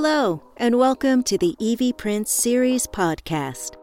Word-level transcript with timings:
Hello, 0.00 0.40
and 0.58 0.78
welcome 0.78 1.24
to 1.24 1.36
the 1.36 1.56
Evie 1.58 1.92
Prince 1.92 2.30
Series 2.30 2.86
podcast. 2.86 3.74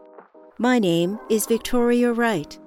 My 0.56 0.78
name 0.78 1.18
is 1.28 1.44
Victoria 1.44 2.10
Wright, 2.10 2.58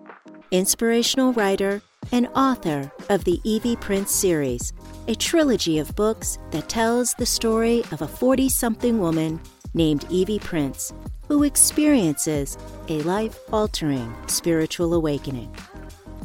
inspirational 0.52 1.34
writer 1.34 1.82
and 2.12 2.28
author 2.36 2.92
of 3.10 3.24
the 3.24 3.42
Evie 3.44 3.76
Prince 3.78 4.12
series, 4.12 4.72
a 5.08 5.16
trilogy 5.16 5.80
of 5.80 5.96
books 5.96 6.38
that 6.52 6.70
tells 6.70 7.16
the 7.16 7.26
story 7.26 7.82
of 7.92 8.04
a 8.04 8.08
40 8.08 8.50
something 8.50 9.00
woman 9.00 9.42
named 9.74 10.06
Evie 10.12 10.38
Prince 10.38 10.94
who 11.28 11.42
experiences 11.42 12.56
a 12.88 13.02
life 13.02 13.40
altering 13.52 14.16
spiritual 14.28 14.94
awakening. 14.94 15.52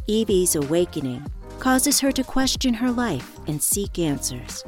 Evie's 0.08 0.56
awakening 0.56 1.24
causes 1.58 2.00
her 2.00 2.12
to 2.12 2.22
question 2.22 2.74
her 2.74 2.90
life 2.90 3.38
and 3.46 3.62
seek 3.62 3.98
answers. 3.98 4.62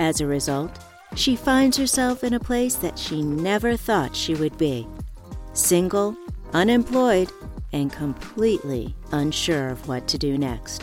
As 0.00 0.20
a 0.20 0.26
result, 0.26 0.76
she 1.14 1.36
finds 1.36 1.76
herself 1.76 2.24
in 2.24 2.34
a 2.34 2.40
place 2.40 2.74
that 2.76 2.98
she 2.98 3.22
never 3.22 3.76
thought 3.76 4.16
she 4.16 4.34
would 4.34 4.56
be 4.58 4.86
single, 5.52 6.16
unemployed, 6.52 7.30
and 7.72 7.92
completely 7.92 8.94
unsure 9.12 9.68
of 9.68 9.86
what 9.88 10.08
to 10.08 10.18
do 10.18 10.36
next. 10.36 10.82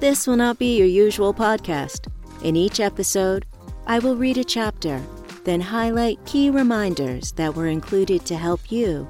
This 0.00 0.26
will 0.26 0.36
not 0.36 0.58
be 0.58 0.76
your 0.78 0.86
usual 0.86 1.34
podcast. 1.34 2.06
In 2.42 2.54
each 2.54 2.78
episode, 2.78 3.46
I 3.86 3.98
will 3.98 4.16
read 4.16 4.38
a 4.38 4.44
chapter, 4.44 5.02
then 5.44 5.60
highlight 5.60 6.24
key 6.24 6.50
reminders 6.50 7.32
that 7.32 7.54
were 7.54 7.66
included 7.66 8.24
to 8.26 8.36
help 8.36 8.70
you, 8.70 9.08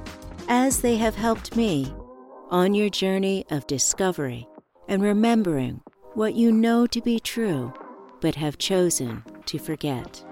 as 0.49 0.81
they 0.81 0.97
have 0.97 1.15
helped 1.15 1.57
me, 1.57 1.93
on 2.51 2.73
your 2.73 2.89
journey 2.89 3.45
of 3.51 3.67
discovery 3.67 4.49
and 4.89 5.03
remembering 5.03 5.83
what 6.15 6.35
you 6.35 6.51
know 6.51 6.87
to 6.87 7.01
be 7.03 7.21
true 7.21 7.73
but 8.21 8.35
have 8.35 8.57
chosen 8.57 9.23
to 9.49 9.59
forget. 9.59 10.25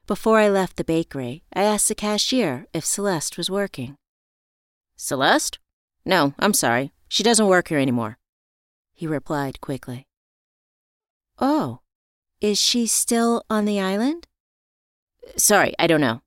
Before 0.06 0.38
I 0.38 0.48
left 0.48 0.78
the 0.78 0.84
bakery, 0.84 1.44
I 1.54 1.64
asked 1.64 1.88
the 1.88 1.96
cashier 1.96 2.68
if 2.72 2.86
Celeste 2.86 3.36
was 3.36 3.50
working. 3.50 3.96
Celeste? 4.96 5.58
No, 6.06 6.36
I'm 6.38 6.54
sorry. 6.54 6.92
She 7.10 7.24
doesn't 7.24 7.48
work 7.48 7.70
here 7.70 7.80
anymore. 7.80 8.18
He 8.98 9.06
replied 9.06 9.62
quickly. 9.62 10.08
Oh, 11.40 11.82
is 12.42 12.60
she 12.60 12.88
still 12.88 13.44
on 13.48 13.66
the 13.66 13.80
island? 13.80 14.26
Sorry, 15.36 15.76
I 15.78 15.86
don't 15.86 16.02
know. 16.02 16.24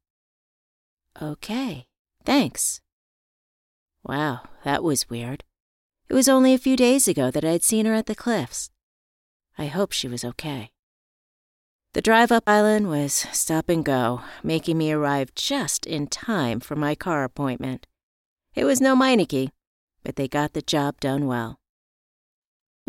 Okay, 1.20 1.88
thanks. 2.24 2.80
Wow, 4.04 4.42
that 4.62 4.84
was 4.84 5.10
weird. 5.10 5.42
It 6.08 6.14
was 6.14 6.28
only 6.28 6.54
a 6.54 6.58
few 6.58 6.76
days 6.76 7.08
ago 7.08 7.28
that 7.32 7.44
I'd 7.44 7.64
seen 7.64 7.86
her 7.86 7.94
at 7.94 8.06
the 8.06 8.14
cliffs. 8.14 8.70
I 9.58 9.66
hope 9.66 9.90
she 9.90 10.06
was 10.06 10.24
okay. 10.24 10.70
The 11.92 12.00
drive 12.00 12.30
up 12.30 12.44
island 12.46 12.88
was 12.88 13.26
stop 13.32 13.68
and 13.68 13.84
go, 13.84 14.22
making 14.44 14.78
me 14.78 14.92
arrive 14.92 15.34
just 15.34 15.86
in 15.86 16.06
time 16.06 16.60
for 16.60 16.76
my 16.76 16.94
car 16.94 17.24
appointment. 17.24 17.88
It 18.54 18.64
was 18.64 18.80
no 18.80 18.94
Meineke, 18.94 19.50
but 20.04 20.14
they 20.14 20.28
got 20.28 20.52
the 20.52 20.62
job 20.62 21.00
done 21.00 21.26
well. 21.26 21.59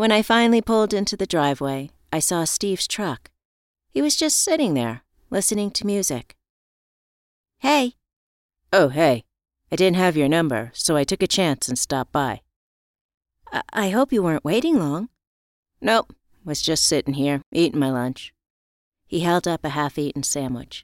When 0.01 0.11
I 0.11 0.23
finally 0.23 0.63
pulled 0.63 0.95
into 0.95 1.15
the 1.15 1.27
driveway, 1.27 1.91
I 2.11 2.17
saw 2.17 2.43
Steve's 2.43 2.87
truck. 2.87 3.29
He 3.91 4.01
was 4.01 4.15
just 4.15 4.41
sitting 4.41 4.73
there, 4.73 5.03
listening 5.29 5.69
to 5.69 5.85
music. 5.85 6.35
Hey. 7.59 7.93
Oh, 8.73 8.89
hey. 8.89 9.25
I 9.71 9.75
didn't 9.75 9.97
have 9.97 10.17
your 10.17 10.27
number, 10.27 10.71
so 10.73 10.95
I 10.95 11.03
took 11.03 11.21
a 11.21 11.27
chance 11.27 11.69
and 11.69 11.77
stopped 11.77 12.11
by. 12.11 12.41
I, 13.53 13.61
I 13.71 13.89
hope 13.91 14.11
you 14.11 14.23
weren't 14.23 14.43
waiting 14.43 14.79
long. 14.79 15.09
Nope, 15.79 16.15
was 16.43 16.63
just 16.63 16.87
sitting 16.87 17.13
here, 17.13 17.43
eating 17.51 17.79
my 17.79 17.91
lunch. 17.91 18.33
He 19.05 19.19
held 19.19 19.47
up 19.47 19.63
a 19.63 19.69
half 19.69 19.99
eaten 19.99 20.23
sandwich. 20.23 20.83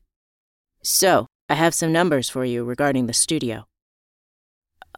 So, 0.83 1.25
I 1.49 1.55
have 1.55 1.73
some 1.73 1.91
numbers 1.91 2.29
for 2.29 2.45
you 2.45 2.63
regarding 2.63 3.07
the 3.07 3.13
studio. 3.13 3.65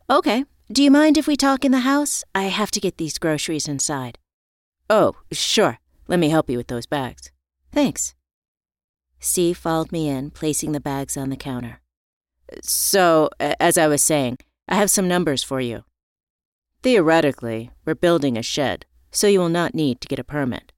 Okay. 0.10 0.44
Do 0.72 0.84
you 0.84 0.92
mind 0.92 1.18
if 1.18 1.26
we 1.26 1.36
talk 1.36 1.66
in 1.66 1.72
the 1.72 1.80
house? 1.80 2.24
I 2.36 2.44
have 2.44 2.70
to 2.72 2.80
get 2.80 2.98
these 2.98 3.18
groceries 3.18 3.68
inside. 3.68 4.20
Oh, 4.88 5.16
sure. 5.32 5.80
Let 6.08 6.20
me 6.20 6.30
help 6.30 6.48
you 6.48 6.58
with 6.58 6.68
those 6.68 6.86
bags. 6.86 7.32
Thanks. 7.72 8.14
Steve 9.20 9.58
followed 9.58 9.92
me 9.92 10.08
in, 10.08 10.30
placing 10.30 10.74
the 10.74 10.80
bags 10.80 11.18
on 11.18 11.32
the 11.32 11.36
counter. 11.36 11.82
So, 12.62 13.32
as 13.40 13.80
I 13.80 13.88
was 13.88 14.04
saying, 14.04 14.38
I 14.68 14.76
have 14.76 14.92
some 14.92 15.08
numbers 15.08 15.42
for 15.42 15.60
you. 15.60 15.86
Theoretically, 16.84 17.72
we're 17.84 17.96
building 17.96 18.38
a 18.38 18.44
shed, 18.44 18.86
so 19.10 19.26
you 19.26 19.40
will 19.40 19.50
not 19.50 19.74
need 19.74 20.00
to 20.02 20.08
get 20.08 20.20
a 20.20 20.24
permit. 20.24 20.72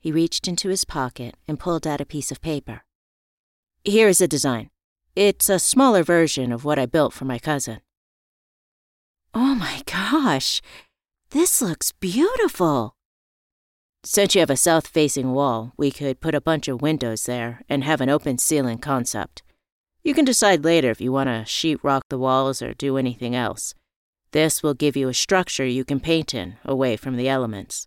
He 0.00 0.10
reached 0.10 0.48
into 0.48 0.70
his 0.70 0.86
pocket 0.86 1.36
and 1.46 1.60
pulled 1.60 1.86
out 1.86 2.00
a 2.00 2.06
piece 2.06 2.32
of 2.32 2.40
paper. 2.40 2.84
Here 3.84 4.08
is 4.08 4.22
a 4.22 4.26
design. 4.26 4.70
It's 5.14 5.50
a 5.50 5.58
smaller 5.58 6.02
version 6.02 6.50
of 6.50 6.64
what 6.64 6.78
I 6.78 6.86
built 6.86 7.12
for 7.12 7.26
my 7.26 7.38
cousin. 7.38 7.82
Oh 9.34 9.54
my 9.54 9.82
gosh, 9.86 10.60
this 11.30 11.62
looks 11.62 11.92
beautiful. 11.92 12.96
Since 14.04 14.34
you 14.34 14.40
have 14.40 14.50
a 14.50 14.56
south 14.56 14.86
facing 14.86 15.32
wall, 15.32 15.72
we 15.78 15.90
could 15.90 16.20
put 16.20 16.34
a 16.34 16.40
bunch 16.40 16.68
of 16.68 16.82
windows 16.82 17.24
there 17.24 17.62
and 17.68 17.82
have 17.82 18.00
an 18.02 18.10
open 18.10 18.36
ceiling 18.36 18.78
concept. 18.78 19.42
You 20.02 20.12
can 20.12 20.24
decide 20.24 20.64
later 20.64 20.90
if 20.90 21.00
you 21.00 21.12
want 21.12 21.28
to 21.28 21.44
sheet 21.46 21.78
rock 21.82 22.06
the 22.08 22.18
walls 22.18 22.60
or 22.60 22.74
do 22.74 22.98
anything 22.98 23.34
else. 23.34 23.74
This 24.32 24.62
will 24.62 24.74
give 24.74 24.96
you 24.96 25.08
a 25.08 25.14
structure 25.14 25.64
you 25.64 25.84
can 25.84 26.00
paint 26.00 26.34
in, 26.34 26.56
away 26.64 26.96
from 26.96 27.16
the 27.16 27.28
elements. 27.28 27.86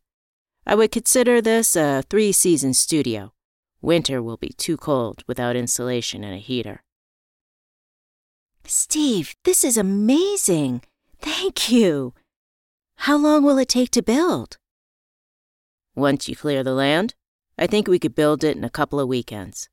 I 0.65 0.73
would 0.73 0.91
consider 0.91 1.41
this 1.41 1.75
a 1.75 2.03
three 2.09 2.31
season 2.31 2.73
studio. 2.73 3.33
Winter 3.81 4.23
will 4.23 4.37
be 4.37 4.53
too 4.57 4.77
cold 4.77 5.23
without 5.27 5.55
insulation 5.55 6.23
and 6.23 6.33
a 6.33 6.39
heater. 6.39 6.81
Steve, 8.63 9.35
this 9.43 9.63
is 9.63 9.77
amazing. 9.77 10.81
Thank 11.19 11.71
you. 11.71 12.13
How 12.97 13.17
long 13.17 13.43
will 13.43 13.57
it 13.57 13.69
take 13.69 13.91
to 13.91 14.01
build? 14.01 14.57
Once 15.95 16.27
you 16.27 16.35
clear 16.35 16.63
the 16.63 16.73
land, 16.73 17.15
I 17.57 17.67
think 17.67 17.87
we 17.87 17.99
could 17.99 18.15
build 18.15 18.43
it 18.43 18.57
in 18.57 18.63
a 18.63 18.69
couple 18.69 18.99
of 18.99 19.07
weekends. 19.07 19.69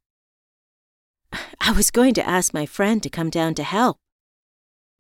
I 1.61 1.73
was 1.73 1.91
going 1.91 2.15
to 2.15 2.29
ask 2.29 2.55
my 2.55 2.67
friend 2.67 3.03
to 3.03 3.11
come 3.11 3.31
down 3.31 3.55
to 3.55 3.63
help. 3.63 3.99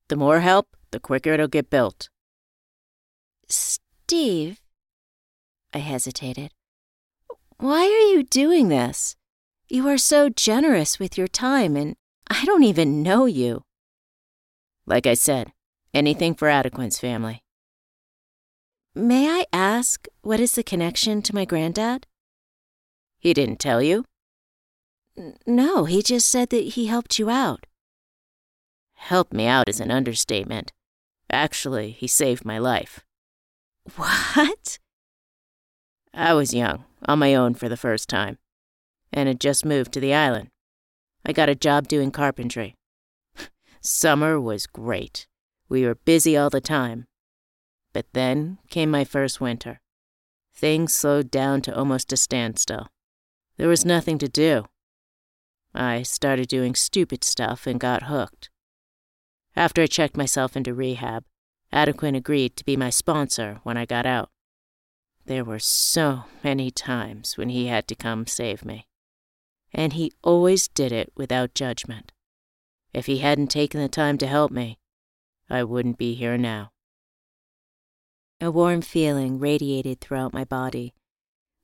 The 0.08 0.16
more 0.16 0.40
help, 0.40 0.76
the 0.90 1.00
quicker 1.00 1.32
it'll 1.32 1.48
get 1.48 1.70
built. 1.70 2.08
Steve, 3.48 4.60
I 5.72 5.78
hesitated. 5.78 6.50
Why 7.58 7.82
are 7.84 8.12
you 8.12 8.24
doing 8.24 8.68
this? 8.68 9.16
You 9.68 9.88
are 9.88 9.98
so 9.98 10.28
generous 10.28 10.98
with 10.98 11.16
your 11.16 11.28
time, 11.28 11.76
and 11.76 11.96
I 12.28 12.44
don't 12.44 12.64
even 12.64 13.02
know 13.02 13.26
you. 13.26 13.62
Like 14.84 15.06
I 15.06 15.14
said, 15.14 15.52
anything 15.94 16.34
for 16.34 16.48
Adequin's 16.48 16.98
family. 16.98 17.42
May 18.94 19.28
I 19.28 19.46
ask, 19.52 20.06
what 20.20 20.40
is 20.40 20.52
the 20.52 20.62
connection 20.62 21.22
to 21.22 21.34
my 21.34 21.44
granddad? 21.44 22.06
He 23.18 23.32
didn't 23.32 23.58
tell 23.58 23.82
you? 23.82 24.04
N- 25.16 25.36
no, 25.46 25.84
he 25.84 26.02
just 26.02 26.28
said 26.28 26.50
that 26.50 26.74
he 26.74 26.86
helped 26.86 27.18
you 27.18 27.30
out. 27.30 27.66
Helped 28.94 29.32
me 29.32 29.46
out 29.46 29.68
is 29.68 29.80
an 29.80 29.90
understatement. 29.90 30.72
Actually, 31.30 31.90
he 31.92 32.06
saved 32.06 32.44
my 32.44 32.58
life. 32.58 33.04
What? 33.96 34.78
I 36.14 36.34
was 36.34 36.52
young, 36.52 36.84
on 37.06 37.18
my 37.18 37.34
own 37.34 37.54
for 37.54 37.68
the 37.68 37.76
first 37.76 38.08
time, 38.08 38.38
and 39.12 39.26
had 39.26 39.40
just 39.40 39.64
moved 39.64 39.92
to 39.92 40.00
the 40.00 40.14
island. 40.14 40.48
I 41.24 41.32
got 41.32 41.48
a 41.48 41.54
job 41.54 41.88
doing 41.88 42.10
carpentry. 42.10 42.74
Summer 43.80 44.38
was 44.38 44.66
great. 44.66 45.26
We 45.72 45.86
were 45.86 45.94
busy 45.94 46.36
all 46.36 46.50
the 46.50 46.60
time. 46.60 47.06
But 47.94 48.04
then 48.12 48.58
came 48.68 48.90
my 48.90 49.04
first 49.04 49.40
winter. 49.40 49.80
Things 50.54 50.94
slowed 50.94 51.30
down 51.30 51.62
to 51.62 51.74
almost 51.74 52.12
a 52.12 52.18
standstill. 52.18 52.88
There 53.56 53.68
was 53.68 53.82
nothing 53.82 54.18
to 54.18 54.28
do. 54.28 54.66
I 55.74 56.02
started 56.02 56.48
doing 56.48 56.74
stupid 56.74 57.24
stuff 57.24 57.66
and 57.66 57.80
got 57.80 58.02
hooked. 58.02 58.50
After 59.56 59.80
I 59.80 59.86
checked 59.86 60.14
myself 60.14 60.58
into 60.58 60.74
rehab, 60.74 61.24
Adequin 61.72 62.14
agreed 62.14 62.54
to 62.58 62.66
be 62.66 62.76
my 62.76 62.90
sponsor 62.90 63.60
when 63.62 63.78
I 63.78 63.86
got 63.86 64.04
out. 64.04 64.28
There 65.24 65.42
were 65.42 65.58
so 65.58 66.24
many 66.44 66.70
times 66.70 67.38
when 67.38 67.48
he 67.48 67.68
had 67.68 67.88
to 67.88 67.94
come 67.94 68.26
save 68.26 68.62
me. 68.62 68.88
And 69.72 69.94
he 69.94 70.12
always 70.22 70.68
did 70.68 70.92
it 70.92 71.14
without 71.16 71.54
judgment. 71.54 72.12
If 72.92 73.06
he 73.06 73.18
hadn't 73.20 73.50
taken 73.50 73.80
the 73.80 73.88
time 73.88 74.18
to 74.18 74.26
help 74.26 74.52
me, 74.52 74.78
I 75.48 75.64
wouldn't 75.64 75.98
be 75.98 76.14
here 76.14 76.38
now. 76.38 76.72
A 78.40 78.50
warm 78.50 78.82
feeling 78.82 79.38
radiated 79.38 80.00
throughout 80.00 80.32
my 80.32 80.44
body, 80.44 80.94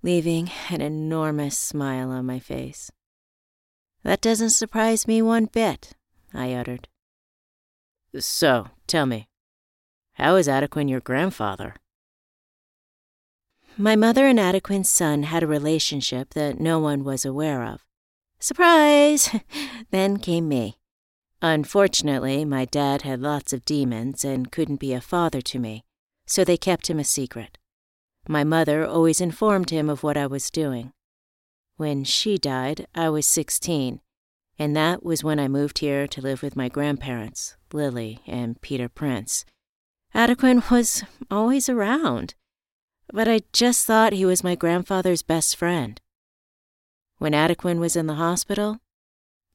leaving 0.02 0.50
an 0.70 0.80
enormous 0.80 1.58
smile 1.58 2.10
on 2.10 2.24
my 2.26 2.38
face. 2.38 2.90
That 4.04 4.20
doesn't 4.20 4.50
surprise 4.50 5.08
me 5.08 5.20
one 5.20 5.46
bit, 5.46 5.94
I 6.32 6.52
uttered. 6.52 6.88
So, 8.18 8.68
tell 8.86 9.06
me, 9.06 9.28
how 10.14 10.36
is 10.36 10.48
Adequin 10.48 10.88
your 10.88 11.00
grandfather? 11.00 11.74
My 13.76 13.94
mother 13.94 14.26
and 14.26 14.38
Adequin's 14.40 14.90
son 14.90 15.24
had 15.24 15.42
a 15.42 15.46
relationship 15.46 16.34
that 16.34 16.58
no 16.58 16.80
one 16.80 17.04
was 17.04 17.24
aware 17.24 17.64
of. 17.64 17.84
Surprise! 18.40 19.30
then 19.90 20.18
came 20.18 20.48
me. 20.48 20.77
Unfortunately, 21.40 22.44
my 22.44 22.64
dad 22.64 23.02
had 23.02 23.20
lots 23.20 23.52
of 23.52 23.64
demons 23.64 24.24
and 24.24 24.50
couldn't 24.50 24.80
be 24.80 24.92
a 24.92 25.00
father 25.00 25.40
to 25.40 25.60
me, 25.60 25.84
so 26.26 26.44
they 26.44 26.56
kept 26.56 26.90
him 26.90 26.98
a 26.98 27.04
secret. 27.04 27.58
My 28.26 28.42
mother 28.42 28.84
always 28.84 29.20
informed 29.20 29.70
him 29.70 29.88
of 29.88 30.02
what 30.02 30.16
I 30.16 30.26
was 30.26 30.50
doing. 30.50 30.92
When 31.76 32.02
she 32.02 32.38
died, 32.38 32.88
I 32.92 33.08
was 33.08 33.24
16, 33.26 34.00
and 34.58 34.76
that 34.76 35.04
was 35.04 35.22
when 35.22 35.38
I 35.38 35.46
moved 35.46 35.78
here 35.78 36.08
to 36.08 36.20
live 36.20 36.42
with 36.42 36.56
my 36.56 36.68
grandparents, 36.68 37.56
Lily 37.72 38.20
and 38.26 38.60
Peter 38.60 38.88
Prince. 38.88 39.44
Adequin 40.14 40.64
was 40.72 41.04
always 41.30 41.68
around, 41.68 42.34
but 43.12 43.28
I 43.28 43.42
just 43.52 43.86
thought 43.86 44.12
he 44.12 44.24
was 44.24 44.42
my 44.42 44.56
grandfather's 44.56 45.22
best 45.22 45.54
friend. 45.54 46.00
When 47.18 47.32
Adequin 47.32 47.78
was 47.78 47.94
in 47.94 48.08
the 48.08 48.14
hospital, 48.14 48.78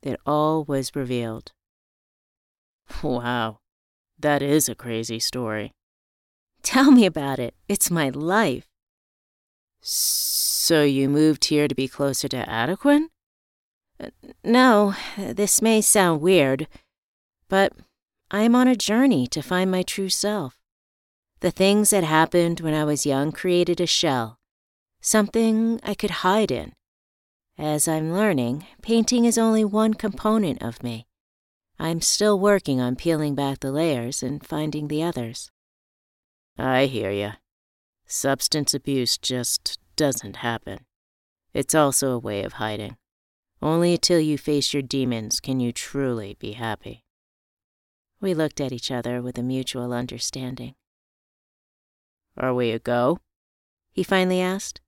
it 0.02 0.20
all 0.26 0.64
was 0.64 0.96
revealed. 0.96 1.52
Wow, 3.02 3.60
that 4.20 4.42
is 4.42 4.70
a 4.70 4.76
crazy 4.76 5.20
story. 5.20 5.72
Tell 6.62 6.92
me 6.92 7.06
about 7.06 7.40
it. 7.40 7.54
It's 7.68 7.92
my 7.92 8.10
life. 8.10 8.68
So 9.82 10.84
you 10.84 11.10
moved 11.10 11.46
here 11.46 11.68
to 11.68 11.76
be 11.76 11.90
closer 11.90 12.30
to 12.30 12.50
Adequin? 12.50 13.10
Uh, 14.00 14.08
no, 14.44 14.96
this 15.18 15.62
may 15.62 15.82
sound 15.82 16.22
weird, 16.22 16.68
but 17.50 17.74
I 18.32 18.44
am 18.44 18.56
on 18.56 18.68
a 18.68 18.76
journey 18.76 19.28
to 19.28 19.42
find 19.42 19.70
my 19.70 19.84
true 19.84 20.10
self. 20.10 20.58
The 21.42 21.52
things 21.52 21.90
that 21.90 22.06
happened 22.06 22.62
when 22.62 22.74
I 22.74 22.86
was 22.86 23.06
young 23.06 23.34
created 23.34 23.82
a 23.82 23.86
shell, 23.86 24.40
something 25.02 25.82
I 25.84 25.94
could 25.94 26.24
hide 26.26 26.50
in. 26.50 26.72
As 27.58 27.88
I'm 27.88 28.14
learning, 28.14 28.66
painting 28.82 29.26
is 29.26 29.38
only 29.38 29.66
one 29.66 29.94
component 29.94 30.64
of 30.64 30.82
me. 30.82 31.06
I'm 31.84 32.00
still 32.00 32.40
working 32.40 32.80
on 32.80 32.96
peeling 32.96 33.36
back 33.36 33.60
the 33.60 33.70
layers 33.70 34.24
and 34.24 34.42
finding 34.42 34.88
the 34.88 35.04
others. 35.04 35.52
I 36.58 36.86
hear 36.86 37.12
you. 37.12 37.32
Substance 38.06 38.74
abuse 38.74 39.18
just 39.18 39.80
doesn't 39.98 40.38
happen. 40.38 40.86
It's 41.54 41.76
also 41.76 42.12
a 42.12 42.18
way 42.18 42.46
of 42.46 42.54
hiding. 42.54 42.96
Only 43.62 43.98
till 43.98 44.22
you 44.22 44.38
face 44.38 44.74
your 44.74 44.82
demons 44.82 45.42
can 45.42 45.60
you 45.60 45.74
truly 45.74 46.38
be 46.40 46.54
happy. 46.54 47.04
We 48.22 48.34
looked 48.34 48.62
at 48.62 48.72
each 48.72 48.90
other 48.90 49.22
with 49.22 49.38
a 49.38 49.44
mutual 49.44 49.92
understanding. 49.92 50.76
Are 52.38 52.54
we 52.54 52.72
a 52.72 52.80
go? 52.80 53.20
He 53.92 54.04
finally 54.04 54.40
asked. 54.40 54.80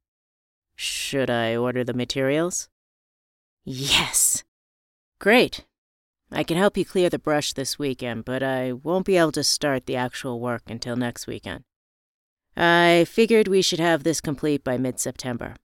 Should 0.77 1.30
I 1.30 1.57
order 1.57 1.83
the 1.83 1.94
materials? 1.94 2.69
Yes. 3.65 4.45
Great. 5.19 5.65
I 6.31 6.44
can 6.44 6.57
help 6.57 6.77
you 6.77 6.86
clear 6.86 7.10
the 7.10 7.19
brush 7.19 7.54
this 7.54 7.77
weekend, 7.77 8.25
but 8.25 8.42
I 8.42 8.74
won't 8.74 9.06
be 9.06 9.18
able 9.18 9.31
to 9.33 9.44
start 9.44 9.86
the 9.86 9.95
actual 9.95 10.39
work 10.39 10.63
until 10.68 10.95
next 10.95 11.27
weekend. 11.27 11.63
I 12.57 13.06
figured 13.07 13.48
we 13.48 13.62
should 13.62 13.80
have 13.80 14.04
this 14.04 14.22
complete 14.22 14.63
by 14.63 14.77
mid 14.77 15.00
September. 15.00 15.56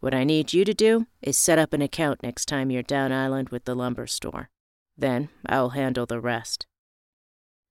What 0.00 0.14
I 0.14 0.24
need 0.24 0.52
you 0.52 0.64
to 0.64 0.74
do 0.74 1.06
is 1.22 1.36
set 1.36 1.58
up 1.58 1.72
an 1.72 1.82
account 1.82 2.22
next 2.22 2.46
time 2.46 2.70
you're 2.70 2.82
down 2.82 3.12
island 3.12 3.48
with 3.48 3.64
the 3.64 3.74
lumber 3.74 4.06
store. 4.06 4.50
Then 4.96 5.28
I'll 5.46 5.70
handle 5.70 6.06
the 6.06 6.20
rest. 6.20 6.66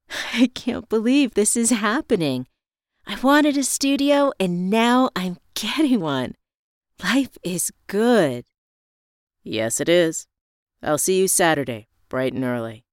I 0.33 0.49
can't 0.53 0.89
believe 0.89 1.33
this 1.33 1.55
is 1.55 1.69
happening. 1.69 2.47
I 3.05 3.17
wanted 3.21 3.57
a 3.57 3.63
studio 3.63 4.31
and 4.39 4.69
now 4.69 5.09
I'm 5.15 5.37
getting 5.53 5.99
one. 6.01 6.35
Life 7.03 7.37
is 7.43 7.71
good. 7.87 8.45
Yes, 9.43 9.79
it 9.79 9.87
is. 9.87 10.27
I'll 10.83 10.97
see 10.97 11.19
you 11.19 11.27
Saturday, 11.27 11.87
bright 12.09 12.33
and 12.33 12.43
early. 12.43 12.83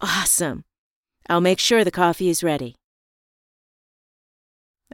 Awesome. 0.00 0.64
I'll 1.28 1.40
make 1.40 1.58
sure 1.58 1.84
the 1.84 1.90
coffee 1.90 2.28
is 2.28 2.42
ready. 2.42 2.74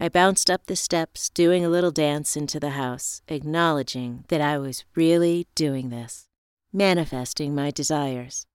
I 0.01 0.09
bounced 0.09 0.49
up 0.49 0.67
the 0.67 0.77
steps, 0.77 1.29
doing 1.29 1.65
a 1.65 1.69
little 1.69 1.91
dance 1.91 2.37
into 2.37 2.61
the 2.61 2.71
house, 2.71 3.21
acknowledging 3.27 4.25
that 4.29 4.41
I 4.41 4.57
was 4.57 4.85
really 4.95 5.49
doing 5.57 5.89
this, 5.89 6.29
manifesting 6.73 7.55
my 7.55 7.73
desires. 7.73 8.47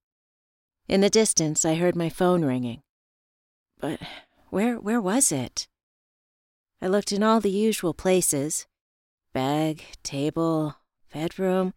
In 0.88 1.02
the 1.02 1.10
distance, 1.10 1.66
I 1.66 1.76
heard 1.76 1.96
my 1.96 2.10
phone 2.10 2.46
ringing. 2.46 2.82
But 3.80 4.00
where, 4.50 4.80
where 4.80 5.02
was 5.02 5.32
it? 5.32 5.68
I 6.82 6.88
looked 6.88 7.12
in 7.12 7.24
all 7.24 7.40
the 7.40 7.50
usual 7.50 7.94
places 7.94 8.68
bag, 9.34 9.84
table, 10.04 10.76
bedroom, 11.12 11.74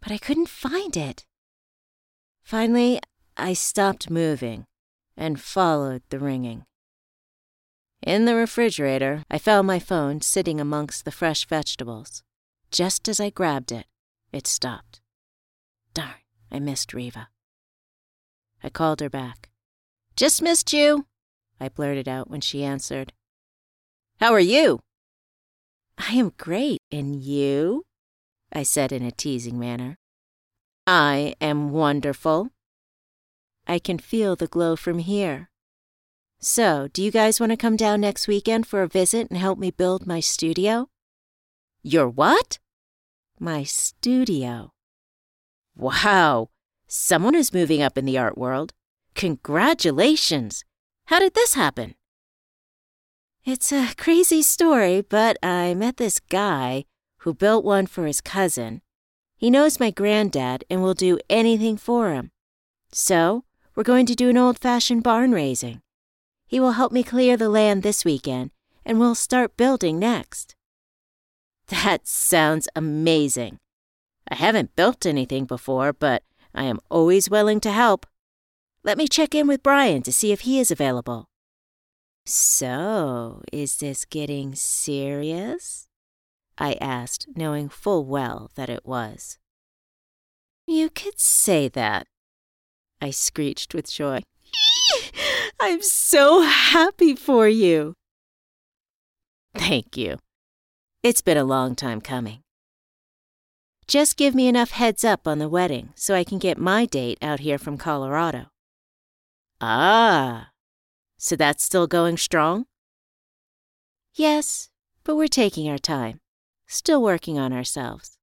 but 0.00 0.10
I 0.12 0.18
couldn't 0.18 0.48
find 0.48 0.96
it. 0.96 1.24
Finally, 2.42 3.00
I 3.36 3.52
stopped 3.52 4.10
moving 4.10 4.66
and 5.16 5.40
followed 5.40 6.02
the 6.10 6.18
ringing. 6.18 6.64
In 8.02 8.24
the 8.24 8.34
refrigerator, 8.34 9.22
I 9.30 9.38
found 9.38 9.66
my 9.66 9.78
phone 9.78 10.20
sitting 10.20 10.60
amongst 10.60 11.04
the 11.04 11.12
fresh 11.12 11.46
vegetables. 11.46 12.22
Just 12.70 13.08
as 13.08 13.20
I 13.20 13.30
grabbed 13.30 13.70
it, 13.70 13.86
it 14.32 14.46
stopped. 14.46 15.00
Darn, 15.94 16.22
I 16.50 16.58
missed 16.58 16.92
Riva. 16.92 17.28
I 18.62 18.70
called 18.70 19.00
her 19.00 19.10
back. 19.10 19.50
Just 20.16 20.42
missed 20.42 20.72
you, 20.72 21.06
I 21.60 21.68
blurted 21.68 22.08
out 22.08 22.28
when 22.28 22.40
she 22.40 22.64
answered. 22.64 23.12
How 24.20 24.32
are 24.32 24.40
you? 24.40 24.80
I 25.96 26.14
am 26.14 26.32
great, 26.36 26.80
and 26.90 27.16
you? 27.16 27.84
I 28.52 28.62
said 28.64 28.92
in 28.92 29.02
a 29.04 29.12
teasing 29.12 29.58
manner. 29.58 29.96
I 30.86 31.34
am 31.40 31.70
wonderful. 31.70 32.48
I 33.68 33.78
can 33.78 33.98
feel 33.98 34.34
the 34.34 34.48
glow 34.48 34.74
from 34.74 34.98
here. 34.98 35.48
So, 36.40 36.88
do 36.92 37.04
you 37.04 37.12
guys 37.12 37.38
want 37.38 37.50
to 37.50 37.56
come 37.56 37.76
down 37.76 38.00
next 38.00 38.26
weekend 38.26 38.66
for 38.66 38.82
a 38.82 38.88
visit 38.88 39.28
and 39.30 39.38
help 39.38 39.60
me 39.60 39.70
build 39.70 40.08
my 40.08 40.18
studio? 40.18 40.88
Your 41.84 42.08
what? 42.08 42.58
My 43.38 43.62
studio. 43.62 44.72
Wow, 45.76 46.48
someone 46.88 47.36
is 47.36 47.54
moving 47.54 47.80
up 47.80 47.96
in 47.96 48.04
the 48.04 48.18
art 48.18 48.36
world. 48.36 48.72
Congratulations! 49.14 50.64
How 51.06 51.20
did 51.20 51.34
this 51.34 51.54
happen? 51.54 51.94
It's 53.44 53.72
a 53.72 53.94
crazy 53.96 54.42
story, 54.42 55.00
but 55.00 55.36
I 55.44 55.74
met 55.74 55.96
this 55.96 56.18
guy 56.18 56.86
who 57.18 57.34
built 57.34 57.64
one 57.64 57.86
for 57.86 58.06
his 58.06 58.20
cousin. 58.20 58.82
He 59.42 59.50
knows 59.50 59.80
my 59.80 59.90
granddad 59.90 60.62
and 60.70 60.84
will 60.84 60.94
do 60.94 61.18
anything 61.28 61.76
for 61.76 62.12
him. 62.14 62.30
So, 62.92 63.42
we're 63.74 63.82
going 63.82 64.06
to 64.06 64.14
do 64.14 64.28
an 64.28 64.38
old 64.38 64.56
fashioned 64.56 65.02
barn 65.02 65.32
raising. 65.32 65.80
He 66.46 66.60
will 66.60 66.78
help 66.78 66.92
me 66.92 67.02
clear 67.02 67.36
the 67.36 67.48
land 67.48 67.82
this 67.82 68.04
weekend, 68.04 68.52
and 68.84 69.00
we'll 69.00 69.16
start 69.16 69.56
building 69.56 69.98
next. 69.98 70.54
That 71.66 72.06
sounds 72.06 72.68
amazing. 72.76 73.58
I 74.28 74.36
haven't 74.36 74.76
built 74.76 75.04
anything 75.04 75.46
before, 75.46 75.92
but 75.92 76.22
I 76.54 76.62
am 76.62 76.78
always 76.88 77.28
willing 77.28 77.58
to 77.62 77.72
help. 77.72 78.06
Let 78.84 78.96
me 78.96 79.08
check 79.08 79.34
in 79.34 79.48
with 79.48 79.64
Brian 79.64 80.02
to 80.02 80.12
see 80.12 80.30
if 80.30 80.42
he 80.42 80.60
is 80.60 80.70
available. 80.70 81.26
So, 82.24 83.42
is 83.52 83.78
this 83.78 84.04
getting 84.04 84.54
serious? 84.54 85.88
I 86.58 86.74
asked, 86.74 87.26
knowing 87.34 87.68
full 87.68 88.04
well 88.04 88.50
that 88.54 88.68
it 88.68 88.84
was. 88.84 89.38
You 90.66 90.90
could 90.90 91.18
say 91.18 91.68
that, 91.68 92.06
I 93.00 93.10
screeched 93.10 93.74
with 93.74 93.90
joy. 93.90 94.22
I'm 95.60 95.82
so 95.82 96.42
happy 96.42 97.14
for 97.14 97.48
you. 97.48 97.94
Thank 99.54 99.96
you. 99.96 100.18
It's 101.02 101.20
been 101.20 101.36
a 101.36 101.44
long 101.44 101.74
time 101.74 102.00
coming. 102.00 102.40
Just 103.88 104.16
give 104.16 104.34
me 104.34 104.48
enough 104.48 104.70
heads 104.70 105.04
up 105.04 105.26
on 105.26 105.38
the 105.38 105.48
wedding 105.48 105.90
so 105.94 106.14
I 106.14 106.24
can 106.24 106.38
get 106.38 106.56
my 106.56 106.86
date 106.86 107.18
out 107.20 107.40
here 107.40 107.58
from 107.58 107.76
Colorado. 107.76 108.46
Ah, 109.60 110.50
so 111.18 111.36
that's 111.36 111.62
still 111.62 111.86
going 111.86 112.16
strong? 112.16 112.66
Yes, 114.14 114.70
but 115.04 115.16
we're 115.16 115.28
taking 115.28 115.68
our 115.68 115.78
time, 115.78 116.20
still 116.72 117.02
working 117.02 117.38
on 117.38 117.52
ourselves. 117.52 118.16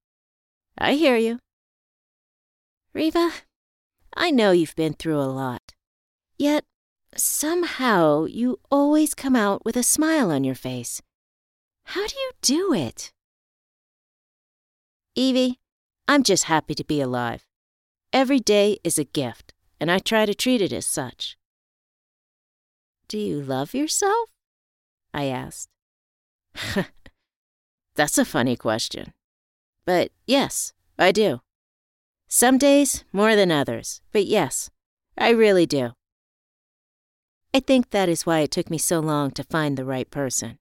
I 0.76 0.94
hear 0.94 1.16
you. 1.16 1.38
Riva, 2.92 3.30
I 4.16 4.30
know 4.30 4.50
you've 4.50 4.76
been 4.76 4.94
through 4.94 5.20
a 5.20 5.30
lot, 5.30 5.74
yet 6.36 6.64
somehow 7.16 8.24
you 8.24 8.58
always 8.70 9.14
come 9.14 9.36
out 9.36 9.64
with 9.64 9.76
a 9.76 9.82
smile 9.82 10.30
on 10.30 10.42
your 10.42 10.54
face. 10.54 11.00
How 11.84 12.06
do 12.06 12.14
you 12.16 12.32
do 12.42 12.74
it? 12.74 13.12
Evie, 15.14 15.58
I'm 16.08 16.22
just 16.22 16.44
happy 16.44 16.74
to 16.74 16.84
be 16.84 17.00
alive. 17.00 17.46
Every 18.12 18.40
day 18.40 18.78
is 18.82 18.98
a 18.98 19.04
gift, 19.04 19.54
and 19.78 19.90
I 19.90 19.98
try 19.98 20.26
to 20.26 20.34
treat 20.34 20.60
it 20.60 20.72
as 20.72 20.86
such. 20.86 21.36
Do 23.06 23.18
you 23.18 23.40
love 23.40 23.74
yourself? 23.74 24.30
I 25.14 25.26
asked. 25.26 25.68
That's 28.00 28.16
a 28.16 28.24
funny 28.24 28.56
question. 28.56 29.12
But 29.84 30.10
yes, 30.26 30.72
I 30.98 31.12
do. 31.12 31.42
Some 32.28 32.56
days 32.56 33.04
more 33.12 33.36
than 33.36 33.52
others, 33.52 34.00
but 34.10 34.24
yes, 34.24 34.70
I 35.18 35.28
really 35.28 35.66
do. 35.66 35.90
I 37.52 37.60
think 37.60 37.90
that 37.90 38.08
is 38.08 38.24
why 38.24 38.38
it 38.38 38.50
took 38.50 38.70
me 38.70 38.78
so 38.78 39.00
long 39.00 39.32
to 39.32 39.44
find 39.44 39.76
the 39.76 39.84
right 39.84 40.10
person. 40.10 40.56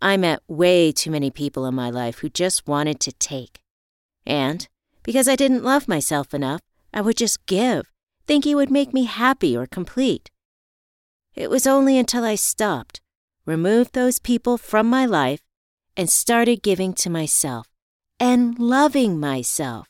I 0.00 0.16
met 0.16 0.40
way 0.48 0.90
too 0.90 1.10
many 1.10 1.30
people 1.30 1.66
in 1.66 1.74
my 1.74 1.90
life 1.90 2.20
who 2.20 2.30
just 2.30 2.66
wanted 2.66 2.98
to 3.00 3.12
take. 3.12 3.60
And 4.24 4.66
because 5.02 5.28
I 5.28 5.36
didn't 5.36 5.64
love 5.64 5.86
myself 5.86 6.32
enough, 6.32 6.62
I 6.94 7.02
would 7.02 7.18
just 7.18 7.44
give, 7.44 7.92
thinking 8.26 8.52
it 8.52 8.54
would 8.54 8.70
make 8.70 8.94
me 8.94 9.04
happy 9.04 9.54
or 9.54 9.66
complete. 9.66 10.30
It 11.34 11.50
was 11.50 11.66
only 11.66 11.98
until 11.98 12.24
I 12.24 12.36
stopped, 12.36 13.02
removed 13.44 13.92
those 13.92 14.18
people 14.18 14.56
from 14.56 14.86
my 14.86 15.04
life, 15.04 15.42
and 15.98 16.08
started 16.08 16.62
giving 16.62 16.94
to 16.94 17.10
myself 17.10 17.66
and 18.20 18.56
loving 18.58 19.18
myself. 19.18 19.88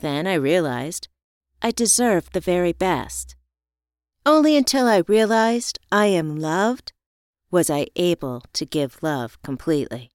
Then 0.00 0.26
I 0.26 0.34
realized 0.34 1.08
I 1.60 1.70
deserved 1.70 2.32
the 2.32 2.40
very 2.40 2.72
best. 2.72 3.36
Only 4.24 4.56
until 4.56 4.86
I 4.86 5.02
realized 5.06 5.78
I 5.92 6.06
am 6.06 6.36
loved 6.36 6.92
was 7.50 7.68
I 7.68 7.88
able 7.94 8.42
to 8.54 8.64
give 8.64 9.02
love 9.02 9.40
completely. 9.42 10.10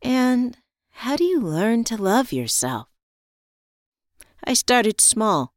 And 0.00 0.56
how 0.92 1.16
do 1.16 1.24
you 1.24 1.40
learn 1.40 1.82
to 1.84 1.96
love 1.96 2.32
yourself? 2.32 2.86
I 4.44 4.54
started 4.54 5.00
small, 5.00 5.54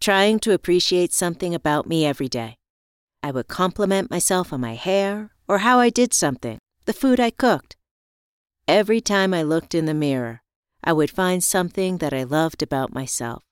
trying 0.00 0.40
to 0.40 0.52
appreciate 0.52 1.12
something 1.12 1.54
about 1.54 1.86
me 1.86 2.04
every 2.04 2.28
day. 2.28 2.56
I 3.22 3.30
would 3.30 3.46
compliment 3.46 4.10
myself 4.10 4.52
on 4.52 4.60
my 4.60 4.74
hair 4.74 5.30
or 5.46 5.58
how 5.58 5.78
I 5.78 5.90
did 5.90 6.12
something, 6.12 6.58
the 6.86 6.92
food 6.92 7.20
I 7.20 7.30
cooked. 7.30 7.76
Every 8.66 9.00
time 9.00 9.34
I 9.34 9.42
looked 9.42 9.74
in 9.74 9.86
the 9.86 9.94
mirror, 9.94 10.42
I 10.82 10.92
would 10.92 11.10
find 11.10 11.42
something 11.42 11.98
that 11.98 12.14
I 12.14 12.22
loved 12.22 12.62
about 12.62 12.94
myself 12.94 13.42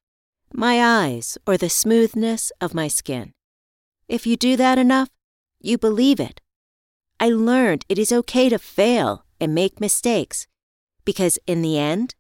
my 0.57 0.81
eyes 0.81 1.37
or 1.49 1.57
the 1.57 1.69
smoothness 1.69 2.53
of 2.61 2.75
my 2.75 2.87
skin. 2.87 3.35
If 4.07 4.25
you 4.25 4.37
do 4.37 4.57
that 4.57 4.79
enough, 4.79 5.09
you 5.61 5.76
believe 5.76 6.21
it. 6.21 6.41
I 7.19 7.29
learned 7.31 7.85
it 7.88 7.99
is 7.99 8.12
okay 8.12 8.49
to 8.49 8.59
fail 8.59 9.25
and 9.41 9.53
make 9.53 9.81
mistakes 9.81 10.47
because, 11.05 11.41
in 11.47 11.61
the 11.61 11.76
end, 11.76 12.14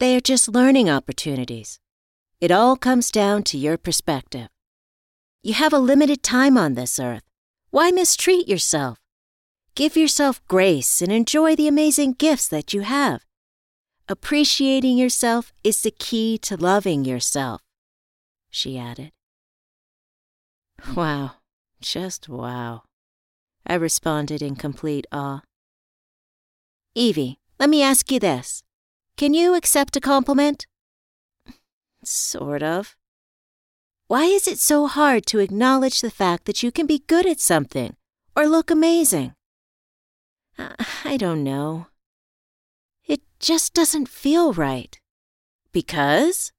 they 0.00 0.14
are 0.14 0.20
just 0.20 0.48
learning 0.48 0.90
opportunities. 0.90 1.80
It 2.38 2.50
all 2.50 2.76
comes 2.76 3.10
down 3.10 3.42
to 3.44 3.56
your 3.56 3.78
perspective. 3.78 4.48
You 5.42 5.54
have 5.54 5.72
a 5.72 5.78
limited 5.78 6.22
time 6.22 6.58
on 6.58 6.74
this 6.74 7.00
earth. 7.00 7.22
Why 7.70 7.90
mistreat 7.90 8.48
yourself? 8.48 8.98
Give 9.76 9.94
yourself 9.94 10.40
grace 10.48 11.02
and 11.02 11.12
enjoy 11.12 11.54
the 11.54 11.68
amazing 11.68 12.14
gifts 12.14 12.48
that 12.48 12.72
you 12.72 12.80
have. 12.80 13.26
Appreciating 14.08 14.96
yourself 14.96 15.52
is 15.62 15.82
the 15.82 15.90
key 15.90 16.38
to 16.38 16.56
loving 16.56 17.04
yourself, 17.04 17.60
she 18.50 18.78
added. 18.78 19.12
Wow. 20.96 21.32
Just 21.82 22.26
wow. 22.26 22.84
I 23.66 23.74
responded 23.74 24.40
in 24.40 24.56
complete 24.56 25.06
awe. 25.12 25.42
Evie, 26.94 27.38
let 27.60 27.68
me 27.68 27.82
ask 27.82 28.10
you 28.10 28.18
this. 28.18 28.62
Can 29.18 29.34
you 29.34 29.54
accept 29.54 29.94
a 29.96 30.00
compliment? 30.00 30.66
Sort 32.02 32.62
of. 32.62 32.96
Why 34.06 34.24
is 34.24 34.48
it 34.48 34.58
so 34.58 34.86
hard 34.86 35.26
to 35.26 35.38
acknowledge 35.38 36.00
the 36.00 36.10
fact 36.10 36.46
that 36.46 36.62
you 36.62 36.72
can 36.72 36.86
be 36.86 37.04
good 37.06 37.26
at 37.26 37.40
something 37.40 37.94
or 38.34 38.46
look 38.46 38.70
amazing? 38.70 39.35
I 40.58 41.16
don't 41.16 41.44
know. 41.44 41.86
It 43.06 43.20
just 43.38 43.74
doesn't 43.74 44.08
feel 44.08 44.52
right. 44.52 44.98
Because? 45.72 46.52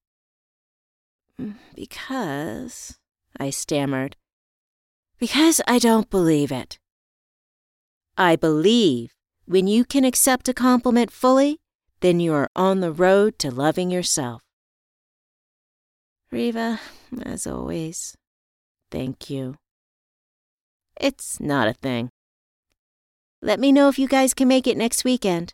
Mm, 1.39 1.55
because, 1.75 2.97
I 3.39 3.49
stammered, 3.49 4.15
because 5.19 5.61
I 5.67 5.79
don't 5.79 6.09
believe 6.09 6.51
it. 6.51 6.77
I 8.17 8.35
believe 8.35 9.13
when 9.45 9.67
you 9.67 9.85
can 9.85 10.03
accept 10.03 10.49
a 10.49 10.53
compliment 10.53 11.11
fully, 11.11 11.59
then 12.01 12.19
you 12.19 12.33
are 12.33 12.49
on 12.55 12.79
the 12.79 12.91
road 12.91 13.39
to 13.39 13.49
loving 13.49 13.89
yourself. 13.89 14.41
Riva, 16.31 16.79
as 17.23 17.47
always, 17.47 18.15
thank 18.91 19.29
you. 19.29 19.55
It's 20.99 21.39
not 21.39 21.67
a 21.67 21.73
thing. 21.73 22.09
Let 23.41 23.60
me 23.60 23.72
know 23.72 23.88
if 23.88 24.00
you 24.00 24.08
guys 24.08 24.34
can 24.34 24.48
make 24.48 24.67
it 24.67 24.77
next 24.77 25.03
weekend. 25.03 25.53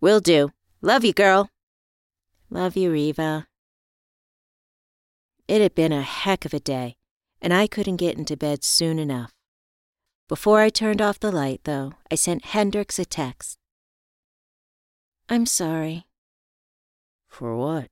Will 0.00 0.20
do. 0.20 0.52
Love 0.80 1.04
you, 1.04 1.12
girl. 1.12 1.48
Love 2.50 2.76
you, 2.76 2.92
Riva. 2.92 3.46
It 5.48 5.60
had 5.60 5.74
been 5.74 5.92
a 5.92 6.02
heck 6.02 6.44
of 6.44 6.54
a 6.54 6.60
day 6.60 6.96
and 7.42 7.52
I 7.52 7.66
couldn't 7.66 7.96
get 7.96 8.16
into 8.16 8.36
bed 8.36 8.62
soon 8.62 8.98
enough. 8.98 9.32
Before 10.28 10.60
I 10.60 10.70
turned 10.70 11.02
off 11.02 11.18
the 11.18 11.32
light, 11.32 11.62
though, 11.64 11.94
I 12.10 12.14
sent 12.14 12.46
Hendrik 12.46 12.96
a 12.98 13.04
text. 13.04 13.58
I'm 15.28 15.44
sorry. 15.44 16.06
For 17.28 17.56
what? 17.56 17.88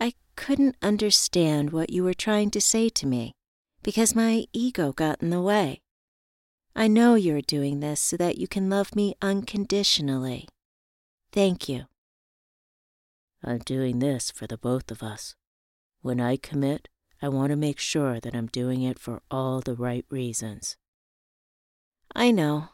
I 0.00 0.14
couldn't 0.36 0.76
understand 0.80 1.70
what 1.70 1.90
you 1.90 2.04
were 2.04 2.14
trying 2.14 2.50
to 2.52 2.60
say 2.60 2.88
to 2.90 3.06
me 3.06 3.34
because 3.82 4.14
my 4.14 4.46
ego 4.52 4.92
got 4.92 5.20
in 5.20 5.30
the 5.30 5.42
way. 5.42 5.80
I 6.78 6.86
know 6.86 7.16
you're 7.16 7.40
doing 7.40 7.80
this 7.80 8.00
so 8.00 8.16
that 8.18 8.38
you 8.38 8.46
can 8.46 8.70
love 8.70 8.94
me 8.94 9.16
unconditionally. 9.20 10.46
Thank 11.32 11.68
you. 11.68 11.86
I'm 13.42 13.58
doing 13.58 13.98
this 13.98 14.30
for 14.30 14.46
the 14.46 14.56
both 14.56 14.92
of 14.92 15.02
us. 15.02 15.34
When 16.02 16.20
I 16.20 16.36
commit, 16.36 16.86
I 17.20 17.30
want 17.30 17.50
to 17.50 17.56
make 17.56 17.80
sure 17.80 18.20
that 18.20 18.32
I'm 18.32 18.46
doing 18.46 18.82
it 18.82 19.00
for 19.00 19.22
all 19.28 19.60
the 19.60 19.74
right 19.74 20.04
reasons. 20.08 20.76
I 22.14 22.30
know. 22.30 22.68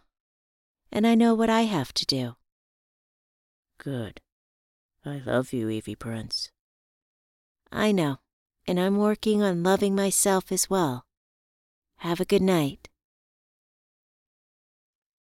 And 0.93 1.07
I 1.07 1.15
know 1.15 1.33
what 1.33 1.49
I 1.49 1.63
have 1.63 1.95
to 1.95 2.05
do. 2.05 2.35
Good. 3.79 4.21
I 5.07 5.23
love 5.25 5.55
you, 5.55 5.71
Evie 5.71 5.95
Prince. 5.95 6.51
I 7.73 7.91
know. 7.91 8.19
And 8.67 8.79
I'm 8.79 8.99
working 8.99 9.43
on 9.43 9.63
loving 9.63 9.95
myself 9.95 10.53
as 10.53 10.69
well. 10.69 11.07
Have 12.01 12.21
a 12.21 12.27
good 12.27 12.43
night. 12.43 12.91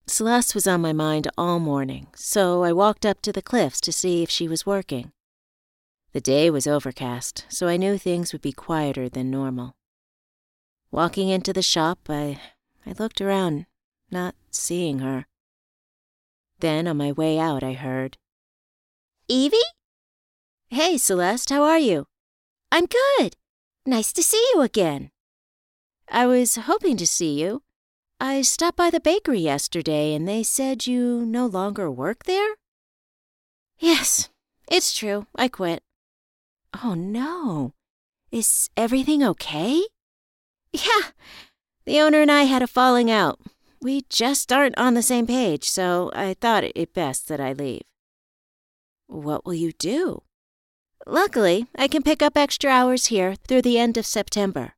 Celeste 0.06 0.54
was 0.54 0.66
on 0.66 0.80
my 0.80 0.92
mind 0.92 1.28
all 1.38 1.60
morning, 1.60 2.08
so 2.14 2.64
I 2.64 2.72
walked 2.72 3.06
up 3.06 3.22
to 3.22 3.32
the 3.32 3.42
cliffs 3.42 3.80
to 3.82 3.92
see 3.92 4.22
if 4.22 4.30
she 4.30 4.48
was 4.48 4.66
working. 4.66 5.12
The 6.12 6.20
day 6.20 6.50
was 6.50 6.66
overcast, 6.66 7.44
so 7.48 7.68
I 7.68 7.76
knew 7.76 7.96
things 7.96 8.32
would 8.32 8.42
be 8.42 8.52
quieter 8.52 9.08
than 9.08 9.30
normal. 9.30 9.76
Walking 10.90 11.28
into 11.28 11.52
the 11.52 11.62
shop, 11.62 12.00
I 12.08 12.40
I 12.84 12.92
looked 12.98 13.20
around, 13.20 13.66
not 14.10 14.34
seeing 14.50 14.98
her. 14.98 15.26
Then 16.58 16.88
on 16.88 16.96
my 16.96 17.12
way 17.12 17.38
out, 17.38 17.62
I 17.62 17.74
heard, 17.74 18.18
Evie? 19.28 19.56
Hey, 20.68 20.98
Celeste, 20.98 21.50
how 21.50 21.62
are 21.62 21.78
you? 21.78 22.06
I'm 22.72 22.86
good. 22.86 23.36
Nice 23.86 24.12
to 24.14 24.22
see 24.22 24.44
you 24.54 24.60
again. 24.62 25.10
I 26.10 26.26
was 26.26 26.56
hoping 26.56 26.96
to 26.96 27.06
see 27.06 27.40
you. 27.40 27.62
I 28.22 28.42
stopped 28.42 28.76
by 28.76 28.90
the 28.90 29.00
bakery 29.00 29.40
yesterday 29.40 30.12
and 30.14 30.28
they 30.28 30.42
said 30.42 30.86
you 30.86 31.24
no 31.24 31.46
longer 31.46 31.90
work 31.90 32.24
there? 32.24 32.56
Yes, 33.78 34.28
it's 34.70 34.92
true. 34.92 35.26
I 35.34 35.48
quit. 35.48 35.82
Oh 36.84 36.92
no. 36.92 37.72
Is 38.30 38.68
everything 38.76 39.24
okay? 39.24 39.82
Yeah. 40.72 41.10
The 41.86 41.98
owner 42.00 42.20
and 42.20 42.30
I 42.30 42.42
had 42.42 42.62
a 42.62 42.66
falling 42.66 43.10
out. 43.10 43.40
We 43.80 44.02
just 44.10 44.52
aren't 44.52 44.78
on 44.78 44.92
the 44.92 45.02
same 45.02 45.26
page, 45.26 45.64
so 45.64 46.10
I 46.14 46.34
thought 46.34 46.64
it 46.64 46.92
best 46.92 47.26
that 47.28 47.40
I 47.40 47.54
leave. 47.54 47.82
What 49.06 49.46
will 49.46 49.54
you 49.54 49.72
do? 49.72 50.22
Luckily, 51.06 51.66
I 51.74 51.88
can 51.88 52.02
pick 52.02 52.20
up 52.20 52.36
extra 52.36 52.70
hours 52.70 53.06
here 53.06 53.34
through 53.34 53.62
the 53.62 53.78
end 53.78 53.96
of 53.96 54.04
September. 54.04 54.74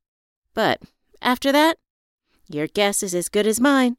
But 0.54 0.80
after 1.20 1.50
that, 1.50 1.78
your 2.54 2.66
guess 2.66 3.02
is 3.02 3.14
as 3.14 3.28
good 3.28 3.46
as 3.46 3.60
mine. 3.60 3.96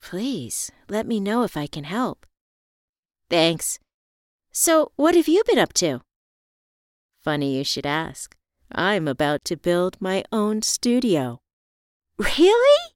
Please, 0.00 0.70
let 0.88 1.06
me 1.06 1.20
know 1.20 1.42
if 1.42 1.56
I 1.56 1.66
can 1.66 1.84
help. 1.84 2.26
Thanks. 3.30 3.78
So, 4.52 4.92
what 4.96 5.14
have 5.14 5.28
you 5.28 5.42
been 5.46 5.58
up 5.58 5.72
to? 5.74 6.00
Funny 7.22 7.56
you 7.56 7.64
should 7.64 7.86
ask. 7.86 8.36
I'm 8.70 9.08
about 9.08 9.44
to 9.46 9.56
build 9.56 9.96
my 10.00 10.24
own 10.30 10.62
studio. 10.62 11.40
Really? 12.18 12.92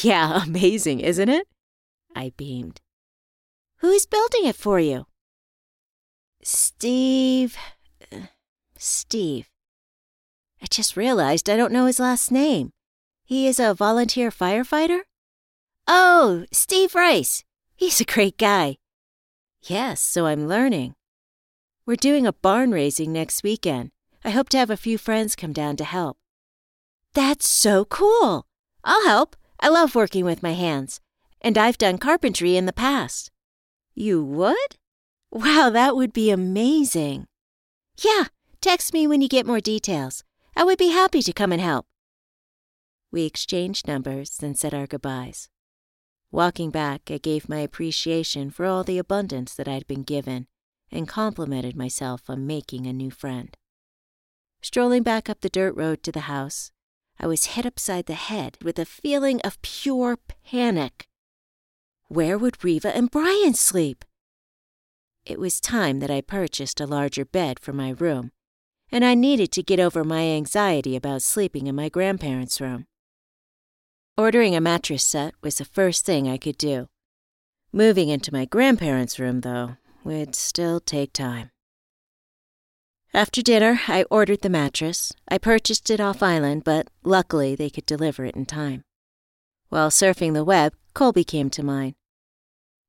Yeah, 0.00 0.42
amazing, 0.46 1.00
isn't 1.00 1.28
it? 1.28 1.48
I 2.14 2.32
beamed. 2.36 2.80
Who's 3.78 4.06
building 4.06 4.44
it 4.44 4.56
for 4.56 4.78
you? 4.78 5.06
Steve. 6.42 7.56
Uh, 8.12 8.26
Steve. 8.78 9.48
I 10.62 10.66
just 10.70 10.96
realized 10.96 11.50
I 11.50 11.56
don't 11.56 11.72
know 11.72 11.86
his 11.86 11.98
last 11.98 12.30
name. 12.30 12.70
He 13.24 13.46
is 13.46 13.58
a 13.58 13.74
volunteer 13.74 14.30
firefighter? 14.30 15.00
Oh, 15.86 16.44
Steve 16.52 16.94
Rice. 16.94 17.44
He's 17.76 18.00
a 18.00 18.04
great 18.04 18.38
guy. 18.38 18.76
Yes, 19.62 20.00
so 20.00 20.26
I'm 20.26 20.48
learning. 20.48 20.94
We're 21.86 21.96
doing 21.96 22.26
a 22.26 22.32
barn 22.32 22.72
raising 22.72 23.12
next 23.12 23.42
weekend. 23.42 23.90
I 24.24 24.30
hope 24.30 24.48
to 24.50 24.58
have 24.58 24.70
a 24.70 24.76
few 24.76 24.98
friends 24.98 25.34
come 25.34 25.52
down 25.52 25.76
to 25.76 25.84
help. 25.84 26.16
That's 27.14 27.48
so 27.48 27.84
cool. 27.84 28.46
I'll 28.84 29.06
help. 29.06 29.36
I 29.60 29.68
love 29.68 29.94
working 29.94 30.24
with 30.24 30.42
my 30.42 30.52
hands. 30.52 31.00
And 31.40 31.58
I've 31.58 31.78
done 31.78 31.98
carpentry 31.98 32.56
in 32.56 32.66
the 32.66 32.72
past. 32.72 33.30
You 33.94 34.22
would? 34.24 34.76
Wow, 35.30 35.70
that 35.72 35.96
would 35.96 36.12
be 36.12 36.30
amazing. 36.30 37.26
Yeah, 38.02 38.24
text 38.60 38.92
me 38.92 39.06
when 39.06 39.20
you 39.20 39.28
get 39.28 39.46
more 39.46 39.60
details. 39.60 40.24
I 40.56 40.64
would 40.64 40.78
be 40.78 40.88
happy 40.88 41.22
to 41.22 41.32
come 41.32 41.52
and 41.52 41.60
help. 41.60 41.86
We 43.12 43.24
exchanged 43.26 43.86
numbers 43.86 44.38
and 44.42 44.58
said 44.58 44.72
our 44.72 44.86
goodbyes. 44.86 45.50
Walking 46.30 46.70
back, 46.70 47.02
I 47.10 47.18
gave 47.18 47.46
my 47.46 47.58
appreciation 47.58 48.50
for 48.50 48.64
all 48.64 48.84
the 48.84 48.96
abundance 48.96 49.52
that 49.54 49.68
I'd 49.68 49.86
been 49.86 50.02
given 50.02 50.46
and 50.90 51.06
complimented 51.06 51.76
myself 51.76 52.30
on 52.30 52.46
making 52.46 52.86
a 52.86 52.92
new 52.92 53.10
friend. 53.10 53.54
Strolling 54.62 55.02
back 55.02 55.28
up 55.28 55.42
the 55.42 55.50
dirt 55.50 55.76
road 55.76 56.02
to 56.04 56.12
the 56.12 56.20
house, 56.20 56.72
I 57.20 57.26
was 57.26 57.46
hit 57.46 57.66
upside 57.66 58.06
the 58.06 58.14
head 58.14 58.56
with 58.62 58.78
a 58.78 58.86
feeling 58.86 59.42
of 59.42 59.60
pure 59.60 60.16
panic. 60.44 61.06
Where 62.08 62.38
would 62.38 62.64
Riva 62.64 62.96
and 62.96 63.10
Brian 63.10 63.52
sleep? 63.52 64.06
It 65.26 65.38
was 65.38 65.60
time 65.60 66.00
that 66.00 66.10
I 66.10 66.22
purchased 66.22 66.80
a 66.80 66.86
larger 66.86 67.26
bed 67.26 67.60
for 67.60 67.74
my 67.74 67.90
room, 67.90 68.32
and 68.90 69.04
I 69.04 69.14
needed 69.14 69.52
to 69.52 69.62
get 69.62 69.80
over 69.80 70.02
my 70.02 70.22
anxiety 70.22 70.96
about 70.96 71.22
sleeping 71.22 71.66
in 71.66 71.74
my 71.74 71.90
grandparents' 71.90 72.60
room. 72.60 72.86
Ordering 74.18 74.54
a 74.54 74.60
mattress 74.60 75.04
set 75.04 75.32
was 75.42 75.56
the 75.56 75.64
first 75.64 76.04
thing 76.04 76.28
I 76.28 76.36
could 76.36 76.58
do. 76.58 76.88
Moving 77.72 78.10
into 78.10 78.32
my 78.32 78.44
grandparents' 78.44 79.18
room, 79.18 79.40
though, 79.40 79.76
would 80.04 80.34
still 80.34 80.80
take 80.80 81.14
time. 81.14 81.50
After 83.14 83.40
dinner, 83.40 83.80
I 83.88 84.04
ordered 84.10 84.42
the 84.42 84.50
mattress. 84.50 85.14
I 85.28 85.38
purchased 85.38 85.88
it 85.88 86.00
off 86.00 86.22
island, 86.22 86.64
but 86.64 86.88
luckily 87.02 87.54
they 87.54 87.70
could 87.70 87.86
deliver 87.86 88.26
it 88.26 88.36
in 88.36 88.44
time. 88.44 88.84
While 89.70 89.88
surfing 89.88 90.34
the 90.34 90.44
web, 90.44 90.74
Colby 90.92 91.24
came 91.24 91.48
to 91.50 91.62
mind. 91.62 91.94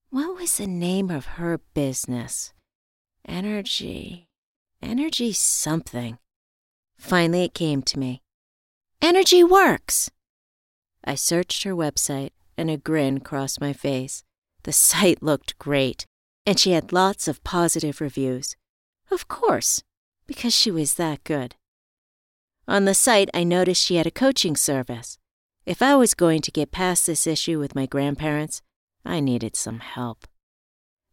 What 0.10 0.36
was 0.36 0.58
the 0.58 0.68
name 0.68 1.10
of 1.10 1.26
her 1.38 1.60
business? 1.74 2.54
Energy. 3.26 4.28
Energy 4.82 5.32
something. 5.32 6.18
Finally, 6.98 7.46
it 7.46 7.54
came 7.54 7.82
to 7.84 7.98
me. 7.98 8.22
Energy 9.02 9.42
Works. 9.44 10.10
I 11.04 11.16
searched 11.16 11.64
her 11.64 11.76
website, 11.76 12.32
and 12.58 12.70
a 12.70 12.78
grin 12.78 13.20
crossed 13.20 13.60
my 13.60 13.74
face. 13.74 14.24
The 14.64 14.72
site 14.72 15.22
looked 15.22 15.58
great, 15.60 16.06
and 16.46 16.60
she 16.60 16.72
had 16.72 16.94
lots 16.94 17.28
of 17.28 17.44
positive 17.44 18.00
reviews. 18.00 18.56
Of 19.12 19.28
course, 19.28 19.84
because 20.28 20.56
she 20.56 20.72
was 20.72 20.96
that 20.96 21.24
good. 21.24 21.56
On 22.68 22.86
the 22.86 22.94
site, 22.94 23.30
I 23.34 23.44
noticed 23.44 23.84
she 23.84 23.96
had 23.96 24.08
a 24.08 24.12
coaching 24.12 24.56
service. 24.56 25.18
If 25.66 25.82
I 25.82 25.96
was 25.96 26.14
going 26.14 26.42
to 26.42 26.52
get 26.52 26.72
past 26.72 27.06
this 27.06 27.28
issue 27.28 27.60
with 27.60 27.76
my 27.76 27.86
grandparents, 27.86 28.62
I 29.06 29.20
needed 29.20 29.56
some 29.56 29.80
help. 29.80 30.28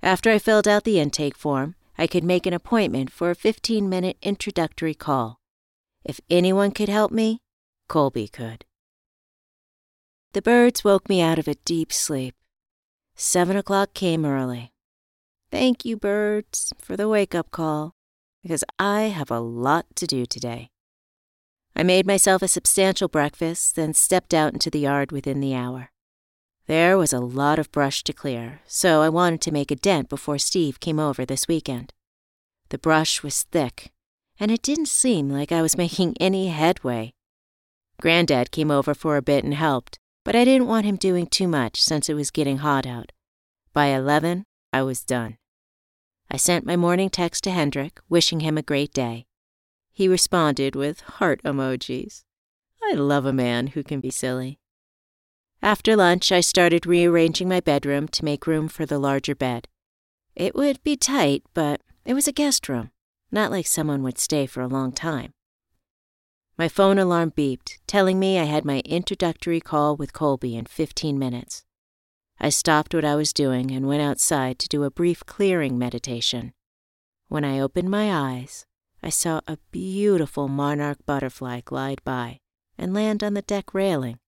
After 0.02 0.30
I 0.30 0.38
filled 0.38 0.68
out 0.68 0.84
the 0.84 1.00
intake 1.00 1.36
form, 1.36 1.74
I 1.98 2.06
could 2.06 2.24
make 2.24 2.46
an 2.46 2.54
appointment 2.54 3.10
for 3.10 3.30
a 3.30 3.34
15 3.34 3.88
minute 3.88 4.16
introductory 4.22 4.94
call. 4.94 5.40
If 6.04 6.20
anyone 6.30 6.70
could 6.70 6.88
help 6.88 7.12
me, 7.12 7.40
Colby 7.88 8.28
could. 8.28 8.64
The 10.32 10.42
birds 10.42 10.84
woke 10.84 11.08
me 11.08 11.20
out 11.20 11.40
of 11.40 11.48
a 11.48 11.56
deep 11.64 11.92
sleep. 11.92 12.36
Seven 13.16 13.56
o'clock 13.56 13.94
came 13.94 14.24
early. 14.24 14.72
Thank 15.50 15.84
you, 15.84 15.96
birds, 15.96 16.72
for 16.78 16.96
the 16.96 17.08
wake 17.08 17.34
up 17.34 17.50
call 17.50 17.96
because 18.40 18.62
I 18.78 19.02
have 19.02 19.32
a 19.32 19.40
lot 19.40 19.86
to 19.96 20.06
do 20.06 20.24
today. 20.26 20.70
I 21.74 21.82
made 21.82 22.06
myself 22.06 22.42
a 22.42 22.48
substantial 22.48 23.08
breakfast, 23.08 23.74
then 23.74 23.92
stepped 23.92 24.32
out 24.32 24.52
into 24.52 24.70
the 24.70 24.78
yard 24.78 25.10
within 25.10 25.40
the 25.40 25.54
hour. 25.54 25.90
There 26.66 26.96
was 26.96 27.12
a 27.12 27.18
lot 27.18 27.58
of 27.58 27.72
brush 27.72 28.04
to 28.04 28.12
clear, 28.12 28.60
so 28.66 29.02
I 29.02 29.08
wanted 29.08 29.40
to 29.42 29.52
make 29.52 29.72
a 29.72 29.76
dent 29.76 30.08
before 30.08 30.38
Steve 30.38 30.78
came 30.78 31.00
over 31.00 31.26
this 31.26 31.48
weekend. 31.48 31.92
The 32.68 32.78
brush 32.78 33.24
was 33.24 33.42
thick, 33.42 33.90
and 34.38 34.52
it 34.52 34.62
didn't 34.62 34.86
seem 34.86 35.28
like 35.28 35.50
I 35.50 35.62
was 35.62 35.76
making 35.76 36.14
any 36.20 36.48
headway. 36.48 37.14
Granddad 38.00 38.52
came 38.52 38.70
over 38.70 38.94
for 38.94 39.16
a 39.16 39.22
bit 39.22 39.42
and 39.42 39.54
helped, 39.54 39.98
but 40.24 40.36
I 40.36 40.44
didn't 40.44 40.68
want 40.68 40.86
him 40.86 40.96
doing 40.96 41.26
too 41.26 41.48
much 41.48 41.82
since 41.82 42.08
it 42.08 42.14
was 42.14 42.30
getting 42.30 42.58
hot 42.58 42.86
out. 42.86 43.12
By 43.72 43.86
11, 43.86 44.44
I 44.72 44.82
was 44.82 45.04
done. 45.04 45.38
I 46.30 46.36
sent 46.36 46.66
my 46.66 46.76
morning 46.76 47.10
text 47.10 47.44
to 47.44 47.50
Hendrik, 47.50 48.00
wishing 48.08 48.40
him 48.40 48.56
a 48.56 48.62
great 48.62 48.92
day. 48.92 49.26
He 49.92 50.08
responded 50.08 50.76
with 50.76 51.00
heart 51.00 51.42
emojis. 51.42 52.24
I 52.82 52.94
love 52.94 53.26
a 53.26 53.32
man 53.32 53.68
who 53.68 53.82
can 53.82 54.00
be 54.00 54.10
silly. 54.10 54.58
After 55.62 55.94
lunch, 55.94 56.32
I 56.32 56.40
started 56.40 56.86
rearranging 56.86 57.48
my 57.48 57.60
bedroom 57.60 58.08
to 58.08 58.24
make 58.24 58.46
room 58.46 58.68
for 58.68 58.86
the 58.86 58.98
larger 58.98 59.34
bed. 59.34 59.68
It 60.34 60.54
would 60.54 60.82
be 60.82 60.96
tight, 60.96 61.42
but 61.52 61.82
it 62.04 62.14
was 62.14 62.26
a 62.26 62.32
guest 62.32 62.68
room, 62.68 62.90
not 63.30 63.50
like 63.50 63.66
someone 63.66 64.02
would 64.02 64.18
stay 64.18 64.46
for 64.46 64.62
a 64.62 64.68
long 64.68 64.92
time. 64.92 65.32
My 66.60 66.68
phone 66.68 66.98
alarm 66.98 67.30
beeped, 67.30 67.78
telling 67.86 68.18
me 68.18 68.38
I 68.38 68.44
had 68.44 68.66
my 68.66 68.80
introductory 68.80 69.62
call 69.62 69.96
with 69.96 70.12
Colby 70.12 70.54
in 70.56 70.66
15 70.66 71.18
minutes. 71.18 71.64
I 72.38 72.50
stopped 72.50 72.92
what 72.92 73.02
I 73.02 73.14
was 73.14 73.32
doing 73.32 73.70
and 73.70 73.86
went 73.86 74.02
outside 74.02 74.58
to 74.58 74.68
do 74.68 74.84
a 74.84 74.90
brief 74.90 75.24
clearing 75.24 75.78
meditation. 75.78 76.52
When 77.28 77.46
I 77.46 77.60
opened 77.60 77.90
my 77.90 78.12
eyes, 78.12 78.66
I 79.02 79.08
saw 79.08 79.40
a 79.46 79.56
beautiful 79.70 80.48
monarch 80.48 80.98
butterfly 81.06 81.62
glide 81.64 82.02
by 82.04 82.40
and 82.76 82.92
land 82.92 83.24
on 83.24 83.32
the 83.32 83.40
deck 83.40 83.72
railing. 83.72 84.18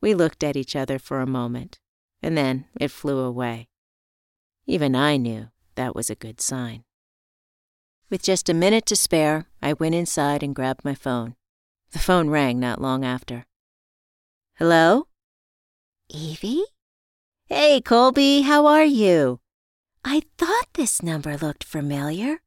We 0.00 0.14
looked 0.14 0.42
at 0.42 0.56
each 0.56 0.74
other 0.74 0.98
for 0.98 1.20
a 1.20 1.26
moment, 1.26 1.78
and 2.22 2.38
then 2.38 2.68
it 2.80 2.90
flew 2.90 3.18
away. 3.18 3.68
Even 4.64 4.96
I 4.96 5.18
knew 5.18 5.50
that 5.74 5.94
was 5.94 6.08
a 6.08 6.14
good 6.14 6.40
sign. 6.40 6.84
With 8.10 8.22
just 8.22 8.48
a 8.48 8.54
minute 8.54 8.86
to 8.86 8.96
spare, 8.96 9.46
I 9.62 9.72
went 9.72 9.94
inside 9.94 10.42
and 10.42 10.54
grabbed 10.54 10.84
my 10.84 10.94
phone. 10.94 11.34
The 11.92 11.98
phone 11.98 12.28
rang 12.28 12.60
not 12.60 12.80
long 12.80 13.04
after. 13.04 13.46
Hello? 14.56 15.08
Evie? 16.08 16.64
Hey, 17.46 17.80
Colby, 17.80 18.42
how 18.42 18.66
are 18.66 18.84
you? 18.84 19.40
I 20.04 20.22
thought 20.38 20.66
this 20.74 21.02
number 21.02 21.36
looked 21.36 21.64
familiar. 21.64 22.40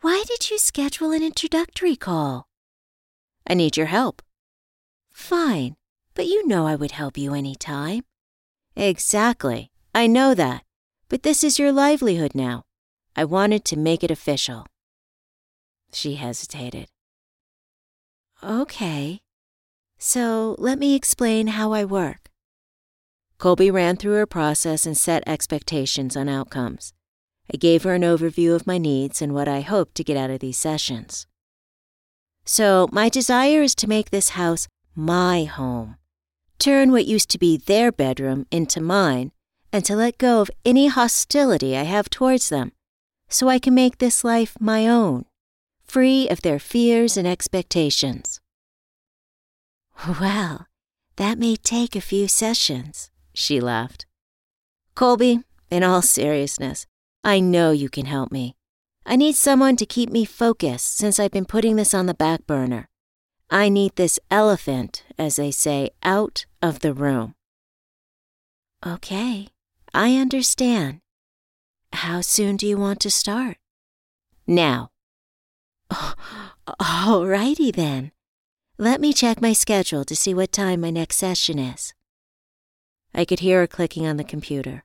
Why 0.00 0.24
did 0.26 0.50
you 0.50 0.58
schedule 0.58 1.12
an 1.12 1.22
introductory 1.22 1.96
call? 1.96 2.48
I 3.46 3.54
need 3.54 3.76
your 3.76 3.86
help. 3.86 4.22
Fine. 5.12 5.76
But 6.14 6.26
you 6.26 6.46
know 6.46 6.66
I 6.66 6.76
would 6.76 6.92
help 6.92 7.16
you 7.16 7.34
any 7.34 7.54
time. 7.54 8.04
Exactly. 8.76 9.70
I 9.94 10.06
know 10.06 10.34
that. 10.34 10.64
But 11.08 11.22
this 11.22 11.44
is 11.44 11.58
your 11.58 11.72
livelihood 11.72 12.34
now. 12.34 12.64
I 13.16 13.24
wanted 13.24 13.64
to 13.66 13.78
make 13.78 14.02
it 14.02 14.10
official. 14.10 14.66
She 15.92 16.16
hesitated. 16.16 16.88
Okay. 18.42 19.20
So 19.98 20.56
let 20.58 20.78
me 20.78 20.94
explain 20.94 21.48
how 21.48 21.72
I 21.72 21.84
work. 21.84 22.30
Colby 23.38 23.70
ran 23.70 23.96
through 23.96 24.14
her 24.14 24.26
process 24.26 24.86
and 24.86 24.96
set 24.96 25.22
expectations 25.26 26.16
on 26.16 26.28
outcomes. 26.28 26.92
I 27.52 27.56
gave 27.56 27.82
her 27.82 27.94
an 27.94 28.02
overview 28.02 28.54
of 28.54 28.66
my 28.66 28.78
needs 28.78 29.20
and 29.20 29.34
what 29.34 29.48
I 29.48 29.60
hoped 29.60 29.94
to 29.96 30.04
get 30.04 30.16
out 30.16 30.30
of 30.30 30.40
these 30.40 30.58
sessions. 30.58 31.26
So, 32.44 32.88
my 32.92 33.08
desire 33.08 33.62
is 33.62 33.74
to 33.76 33.88
make 33.88 34.10
this 34.10 34.30
house 34.30 34.66
my 34.94 35.44
home, 35.44 35.96
turn 36.58 36.90
what 36.90 37.06
used 37.06 37.30
to 37.30 37.38
be 37.38 37.56
their 37.56 37.90
bedroom 37.90 38.46
into 38.50 38.80
mine, 38.80 39.32
and 39.72 39.84
to 39.84 39.96
let 39.96 40.18
go 40.18 40.40
of 40.40 40.50
any 40.64 40.88
hostility 40.88 41.76
I 41.76 41.82
have 41.82 42.10
towards 42.10 42.48
them, 42.48 42.72
so 43.28 43.48
I 43.48 43.58
can 43.58 43.74
make 43.74 43.98
this 43.98 44.24
life 44.24 44.56
my 44.60 44.86
own, 44.86 45.24
free 45.84 46.28
of 46.28 46.42
their 46.42 46.58
fears 46.58 47.16
and 47.16 47.26
expectations. 47.26 48.40
Well, 50.20 50.66
that 51.16 51.38
may 51.38 51.56
take 51.56 51.94
a 51.94 52.00
few 52.00 52.28
sessions, 52.28 53.10
she 53.32 53.60
laughed. 53.60 54.06
Colby, 54.94 55.40
in 55.70 55.82
all 55.82 56.02
seriousness, 56.02 56.86
I 57.22 57.40
know 57.40 57.70
you 57.70 57.88
can 57.88 58.06
help 58.06 58.30
me. 58.30 58.56
I 59.06 59.16
need 59.16 59.34
someone 59.34 59.76
to 59.76 59.86
keep 59.86 60.10
me 60.10 60.24
focused 60.24 60.96
since 60.96 61.20
I've 61.20 61.30
been 61.30 61.44
putting 61.44 61.76
this 61.76 61.94
on 61.94 62.06
the 62.06 62.14
back 62.14 62.46
burner. 62.46 62.88
I 63.50 63.68
need 63.68 63.96
this 63.96 64.18
elephant, 64.30 65.04
as 65.18 65.36
they 65.36 65.50
say, 65.50 65.90
out 66.02 66.46
of 66.62 66.80
the 66.80 66.94
room. 66.94 67.34
Okay, 68.84 69.48
I 69.92 70.16
understand. 70.16 71.00
How 71.94 72.20
soon 72.22 72.56
do 72.56 72.66
you 72.66 72.76
want 72.76 72.98
to 73.00 73.10
start? 73.10 73.56
Now. 74.48 74.90
Oh, 75.90 76.14
all 76.80 77.26
righty 77.26 77.70
then. 77.70 78.10
Let 78.76 79.00
me 79.00 79.12
check 79.12 79.40
my 79.40 79.52
schedule 79.52 80.04
to 80.06 80.16
see 80.16 80.34
what 80.34 80.50
time 80.50 80.80
my 80.80 80.90
next 80.90 81.16
session 81.16 81.60
is. 81.60 81.94
I 83.14 83.24
could 83.24 83.38
hear 83.38 83.60
her 83.60 83.68
clicking 83.68 84.08
on 84.08 84.16
the 84.16 84.24
computer. 84.24 84.82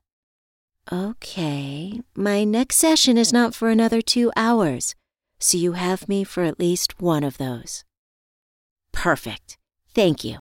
Okay, 0.92 2.00
my 2.16 2.44
next 2.44 2.76
session 2.76 3.18
is 3.18 3.34
not 3.34 3.56
for 3.56 3.70
another 3.70 4.02
two 4.04 4.32
hours, 4.36 4.94
so 5.40 5.58
you 5.58 5.72
have 5.74 6.08
me 6.08 6.24
for 6.24 6.44
at 6.44 6.60
least 6.60 7.02
one 7.02 7.24
of 7.24 7.40
those. 7.40 7.84
Perfect. 8.92 9.58
Thank 9.96 10.24
you. 10.24 10.38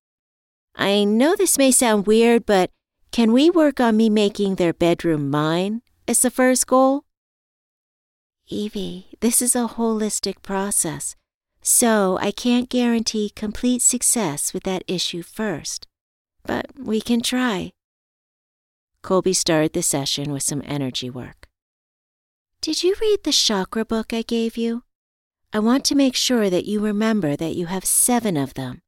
I 0.75 1.03
know 1.03 1.35
this 1.35 1.57
may 1.57 1.71
sound 1.71 2.05
weird, 2.05 2.45
but 2.45 2.69
can 3.11 3.33
we 3.33 3.49
work 3.49 3.79
on 3.79 3.97
me 3.97 4.07
making 4.09 4.55
their 4.55 4.73
bedroom 4.73 5.31
mine 5.31 5.81
as 6.09 6.21
the 6.21 6.31
first 6.31 6.65
goal? 6.65 7.03
Evie, 8.47 9.09
this 9.19 9.43
is 9.43 9.55
a 9.55 9.67
holistic 9.77 10.41
process, 10.41 11.15
so 11.61 12.17
I 12.19 12.31
can't 12.31 12.67
guarantee 12.67 13.29
complete 13.29 13.83
success 13.83 14.51
with 14.51 14.63
that 14.63 14.83
issue 14.87 15.21
first. 15.21 15.85
But 16.43 16.65
we 16.75 16.99
can 16.99 17.21
try. 17.21 17.73
Colby 19.03 19.33
started 19.33 19.73
the 19.73 19.83
session 19.83 20.31
with 20.31 20.41
some 20.41 20.63
energy 20.65 21.11
work. 21.11 21.47
Did 22.59 22.81
you 22.81 22.95
read 22.99 23.19
the 23.23 23.31
chakra 23.31 23.85
book 23.85 24.11
I 24.11 24.23
gave 24.23 24.57
you? 24.57 24.81
I 25.53 25.59
want 25.59 25.85
to 25.85 25.95
make 25.95 26.15
sure 26.15 26.49
that 26.49 26.65
you 26.65 26.79
remember 26.79 27.35
that 27.35 27.55
you 27.55 27.67
have 27.67 27.85
seven 27.85 28.35
of 28.35 28.55
them, 28.55 28.81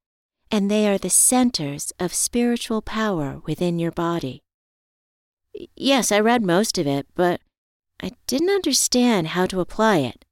and 0.50 0.72
they 0.72 0.90
are 0.90 0.98
the 0.98 1.12
centers 1.12 1.94
of 2.00 2.16
spiritual 2.16 2.82
power 2.82 3.42
within 3.46 3.78
your 3.78 3.92
body. 3.92 4.42
Yes, 5.76 6.12
I 6.12 6.20
read 6.20 6.44
most 6.44 6.78
of 6.78 6.88
it, 6.88 7.08
but 7.16 7.42
I 8.02 8.12
didn't 8.28 8.50
understand 8.50 9.30
how 9.30 9.46
to 9.48 9.60
apply 9.60 9.98
it. 9.98 10.26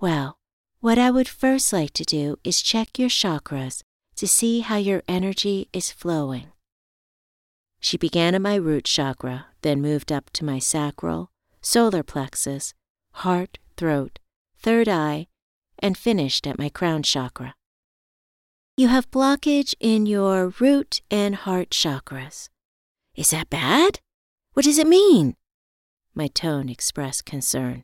Well, 0.00 0.38
what 0.80 0.98
I 0.98 1.10
would 1.10 1.28
first 1.28 1.72
like 1.72 1.92
to 1.94 2.04
do 2.04 2.36
is 2.44 2.62
check 2.62 2.98
your 2.98 3.08
chakras 3.08 3.82
to 4.16 4.26
see 4.26 4.60
how 4.60 4.76
your 4.76 5.02
energy 5.08 5.68
is 5.72 5.92
flowing. 5.92 6.48
She 7.80 7.96
began 7.96 8.34
at 8.34 8.42
my 8.42 8.56
root 8.56 8.84
chakra, 8.84 9.46
then 9.62 9.80
moved 9.80 10.10
up 10.10 10.30
to 10.30 10.44
my 10.44 10.58
sacral, 10.58 11.30
solar 11.60 12.02
plexus, 12.02 12.74
heart, 13.12 13.58
throat, 13.76 14.18
third 14.58 14.88
eye, 14.88 15.28
and 15.78 15.96
finished 15.96 16.46
at 16.46 16.58
my 16.58 16.68
crown 16.68 17.02
chakra. 17.02 17.54
You 18.76 18.88
have 18.88 19.10
blockage 19.10 19.74
in 19.80 20.06
your 20.06 20.52
root 20.60 21.00
and 21.10 21.34
heart 21.34 21.70
chakras. 21.70 22.48
Is 23.18 23.30
that 23.30 23.50
bad? 23.50 23.98
What 24.52 24.64
does 24.64 24.78
it 24.78 24.86
mean? 24.86 25.34
My 26.14 26.28
tone 26.28 26.68
expressed 26.68 27.24
concern. 27.24 27.82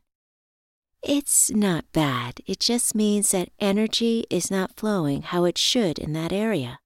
It's 1.03 1.51
not 1.51 1.91
bad. 1.91 2.39
It 2.47 2.61
just 2.61 2.95
means 2.95 3.31
that 3.31 3.49
energy 3.59 4.25
is 4.29 4.49
not 4.49 4.77
flowing 4.77 5.23
how 5.23 5.43
it 5.43 5.57
should 5.57 5.99
in 5.99 6.13
that 6.13 6.31
area. 6.31 6.79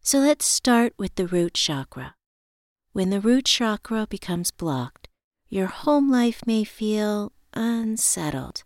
So 0.00 0.20
let's 0.20 0.46
start 0.46 0.92
with 0.96 1.16
the 1.16 1.26
root 1.26 1.54
chakra. 1.54 2.14
When 2.92 3.10
the 3.10 3.20
root 3.20 3.46
chakra 3.46 4.06
becomes 4.08 4.52
blocked, 4.52 5.08
your 5.48 5.66
home 5.66 6.08
life 6.08 6.46
may 6.46 6.62
feel 6.62 7.32
unsettled. 7.52 8.62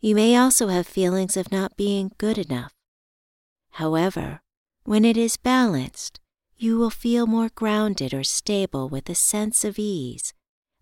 You 0.00 0.14
may 0.14 0.38
also 0.38 0.68
have 0.68 0.86
feelings 0.86 1.36
of 1.36 1.52
not 1.52 1.76
being 1.76 2.12
good 2.16 2.38
enough. 2.38 2.72
However, 3.72 4.40
when 4.84 5.04
it 5.04 5.18
is 5.18 5.36
balanced, 5.36 6.18
you 6.62 6.78
will 6.78 6.90
feel 6.90 7.26
more 7.26 7.48
grounded 7.48 8.14
or 8.14 8.22
stable 8.22 8.88
with 8.88 9.08
a 9.08 9.14
sense 9.16 9.64
of 9.64 9.80
ease, 9.80 10.32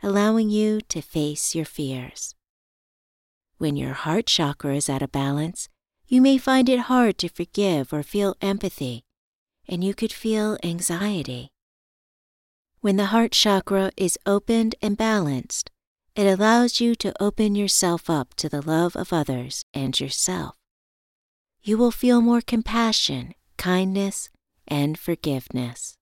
allowing 0.03 0.51
you 0.51 0.79
to 0.83 1.01
face 1.01 1.55
your 1.55 1.65
fears. 1.65 2.35
When 3.57 3.77
your 3.77 3.95
heart 3.95 4.27
chakra 4.27 4.77
is 4.77 4.91
out 4.91 5.01
of 5.01 5.11
balance, 5.11 5.71
you 6.07 6.21
may 6.21 6.37
find 6.37 6.69
it 6.69 6.81
hard 6.81 7.17
to 7.19 7.29
forgive 7.29 7.95
or 7.95 8.03
feel 8.03 8.37
empathy, 8.43 9.05
and 9.67 9.83
you 9.83 9.95
could 9.95 10.13
feel 10.13 10.59
anxiety. 10.63 11.49
When 12.81 12.97
the 12.97 13.07
heart 13.07 13.33
chakra 13.33 13.91
is 13.97 14.19
opened 14.27 14.75
and 14.83 14.99
balanced, 14.99 15.71
it 16.15 16.27
allows 16.27 16.81
you 16.81 16.95
to 16.97 17.15
open 17.23 17.55
yourself 17.55 18.11
up 18.11 18.35
to 18.35 18.51
the 18.51 18.61
love 18.61 18.97
of 18.97 19.15
others 19.15 19.65
and 19.73 19.99
yourself. 19.99 20.57
You 21.63 21.79
will 21.79 21.91
feel 21.91 22.21
more 22.21 22.43
compassion, 22.43 23.35
kindness, 23.57 24.29
and 24.71 24.99
forgiveness. 24.99 25.97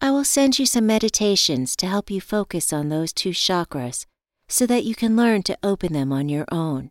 I 0.00 0.12
will 0.12 0.24
send 0.24 0.58
you 0.58 0.66
some 0.66 0.86
meditations 0.86 1.74
to 1.76 1.86
help 1.86 2.10
you 2.10 2.20
focus 2.20 2.72
on 2.72 2.88
those 2.88 3.12
two 3.12 3.30
chakras 3.30 4.06
so 4.48 4.66
that 4.66 4.84
you 4.84 4.94
can 4.94 5.16
learn 5.16 5.42
to 5.44 5.58
open 5.62 5.92
them 5.92 6.12
on 6.12 6.28
your 6.28 6.46
own. 6.52 6.90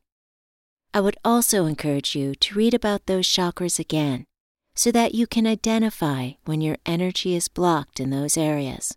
I 0.94 1.00
would 1.00 1.18
also 1.24 1.66
encourage 1.66 2.16
you 2.16 2.36
to 2.36 2.56
read 2.56 2.74
about 2.74 3.06
those 3.06 3.28
chakras 3.28 3.80
again 3.80 4.26
so 4.76 4.92
that 4.92 5.16
you 5.16 5.26
can 5.26 5.48
identify 5.48 6.32
when 6.46 6.62
your 6.62 6.78
energy 6.86 7.34
is 7.36 7.48
blocked 7.48 8.00
in 8.00 8.10
those 8.10 8.38
areas. 8.38 8.96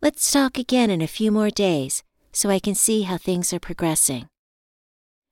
Let's 0.00 0.30
talk 0.30 0.58
again 0.58 0.90
in 0.90 1.02
a 1.02 1.06
few 1.06 1.32
more 1.32 1.50
days 1.50 2.02
so 2.32 2.50
I 2.50 2.58
can 2.58 2.74
see 2.74 3.02
how 3.02 3.16
things 3.16 3.52
are 3.52 3.60
progressing. 3.60 4.28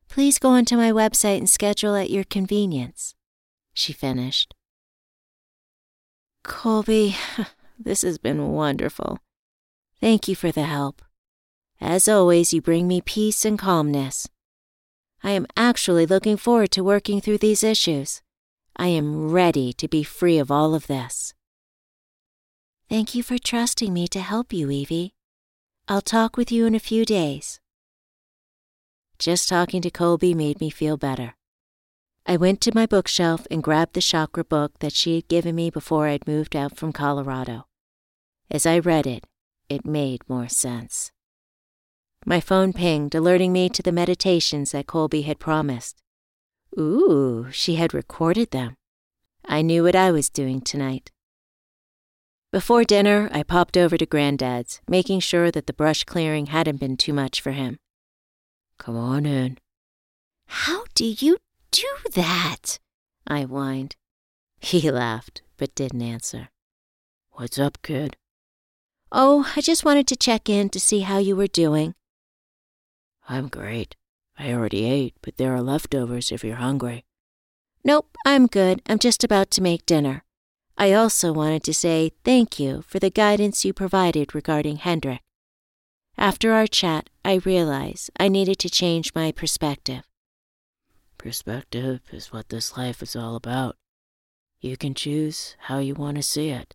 Please 0.08 0.38
go 0.38 0.50
onto 0.50 0.76
my 0.76 0.92
website 0.92 1.38
and 1.38 1.48
schedule 1.48 1.96
at 1.96 2.10
your 2.10 2.24
convenience, 2.24 3.14
she 3.72 3.92
finished. 3.92 4.54
Colby, 6.42 7.16
this 7.78 8.02
has 8.02 8.18
been 8.18 8.52
wonderful. 8.52 9.18
Thank 10.00 10.28
you 10.28 10.34
for 10.34 10.50
the 10.50 10.64
help. 10.64 11.02
As 11.80 12.08
always, 12.08 12.52
you 12.52 12.60
bring 12.60 12.86
me 12.86 13.00
peace 13.00 13.44
and 13.44 13.58
calmness. 13.58 14.28
I 15.22 15.30
am 15.30 15.46
actually 15.56 16.06
looking 16.06 16.36
forward 16.36 16.70
to 16.72 16.84
working 16.84 17.20
through 17.20 17.38
these 17.38 17.62
issues. 17.62 18.22
I 18.76 18.88
am 18.88 19.30
ready 19.30 19.72
to 19.74 19.86
be 19.86 20.02
free 20.02 20.38
of 20.38 20.50
all 20.50 20.74
of 20.74 20.86
this. 20.86 21.34
Thank 22.88 23.14
you 23.14 23.22
for 23.22 23.38
trusting 23.38 23.92
me 23.92 24.08
to 24.08 24.20
help 24.20 24.52
you, 24.52 24.70
Evie. 24.70 25.14
I'll 25.88 26.00
talk 26.00 26.36
with 26.36 26.50
you 26.50 26.66
in 26.66 26.74
a 26.74 26.80
few 26.80 27.04
days. 27.04 27.60
Just 29.18 29.48
talking 29.48 29.82
to 29.82 29.90
Colby 29.90 30.34
made 30.34 30.60
me 30.60 30.70
feel 30.70 30.96
better. 30.96 31.34
I 32.24 32.36
went 32.36 32.60
to 32.62 32.74
my 32.74 32.86
bookshelf 32.86 33.46
and 33.50 33.62
grabbed 33.62 33.94
the 33.94 34.00
chakra 34.00 34.44
book 34.44 34.78
that 34.78 34.92
she 34.92 35.16
had 35.16 35.28
given 35.28 35.56
me 35.56 35.70
before 35.70 36.06
I'd 36.06 36.26
moved 36.26 36.54
out 36.54 36.76
from 36.76 36.92
Colorado. 36.92 37.66
As 38.50 38.64
I 38.64 38.78
read 38.78 39.06
it, 39.06 39.24
it 39.68 39.84
made 39.84 40.28
more 40.28 40.48
sense. 40.48 41.10
My 42.24 42.38
phone 42.40 42.72
pinged, 42.72 43.14
alerting 43.14 43.52
me 43.52 43.68
to 43.70 43.82
the 43.82 43.90
meditations 43.90 44.70
that 44.70 44.86
Colby 44.86 45.22
had 45.22 45.40
promised. 45.40 46.00
Ooh, 46.78 47.48
she 47.50 47.74
had 47.74 47.92
recorded 47.92 48.52
them. 48.52 48.76
I 49.44 49.62
knew 49.62 49.82
what 49.82 49.96
I 49.96 50.12
was 50.12 50.30
doing 50.30 50.60
tonight. 50.60 51.10
Before 52.52 52.84
dinner, 52.84 53.28
I 53.32 53.42
popped 53.42 53.76
over 53.76 53.96
to 53.96 54.06
Granddad's, 54.06 54.80
making 54.86 55.20
sure 55.20 55.50
that 55.50 55.66
the 55.66 55.72
brush 55.72 56.04
clearing 56.04 56.46
hadn't 56.46 56.78
been 56.78 56.96
too 56.96 57.12
much 57.12 57.40
for 57.40 57.50
him. 57.50 57.78
Come 58.78 58.96
on 58.96 59.26
in. 59.26 59.58
How 60.46 60.84
do 60.94 61.04
you 61.04 61.38
do 61.72 61.88
that? 62.14 62.78
I 63.26 63.42
whined. 63.42 63.96
He 64.60 64.90
laughed, 64.90 65.42
but 65.56 65.74
didn't 65.74 66.02
answer. 66.02 66.50
What's 67.32 67.58
up, 67.58 67.82
kid? 67.82 68.16
Oh, 69.10 69.50
I 69.56 69.60
just 69.60 69.84
wanted 69.84 70.06
to 70.08 70.16
check 70.16 70.48
in 70.48 70.68
to 70.70 70.78
see 70.78 71.00
how 71.00 71.18
you 71.18 71.34
were 71.34 71.48
doing. 71.48 71.94
I'm 73.28 73.48
great. 73.48 73.96
I 74.38 74.52
already 74.52 74.84
ate, 74.84 75.14
but 75.22 75.36
there 75.36 75.54
are 75.54 75.62
leftovers 75.62 76.30
if 76.30 76.44
you're 76.44 76.56
hungry. 76.56 77.04
Nope, 77.84 78.16
I'm 78.24 78.46
good. 78.46 78.80
I'm 78.86 78.98
just 78.98 79.24
about 79.24 79.50
to 79.52 79.62
make 79.62 79.86
dinner. 79.86 80.24
I 80.78 80.92
also 80.92 81.32
wanted 81.32 81.64
to 81.64 81.74
say 81.74 82.12
thank 82.24 82.58
you 82.58 82.82
for 82.86 82.98
the 82.98 83.10
guidance 83.10 83.64
you 83.64 83.72
provided 83.72 84.34
regarding 84.34 84.76
Hendrik. 84.76 85.20
After 86.16 86.52
our 86.52 86.66
chat, 86.66 87.10
I 87.24 87.40
realized 87.44 88.10
I 88.18 88.28
needed 88.28 88.58
to 88.60 88.70
change 88.70 89.14
my 89.14 89.32
perspective. 89.32 90.04
Perspective 91.22 92.00
is 92.10 92.32
what 92.32 92.48
this 92.48 92.76
life 92.76 93.00
is 93.00 93.14
all 93.14 93.36
about. 93.36 93.76
You 94.60 94.76
can 94.76 94.92
choose 94.92 95.54
how 95.60 95.78
you 95.78 95.94
want 95.94 96.16
to 96.16 96.22
see 96.22 96.48
it. 96.48 96.74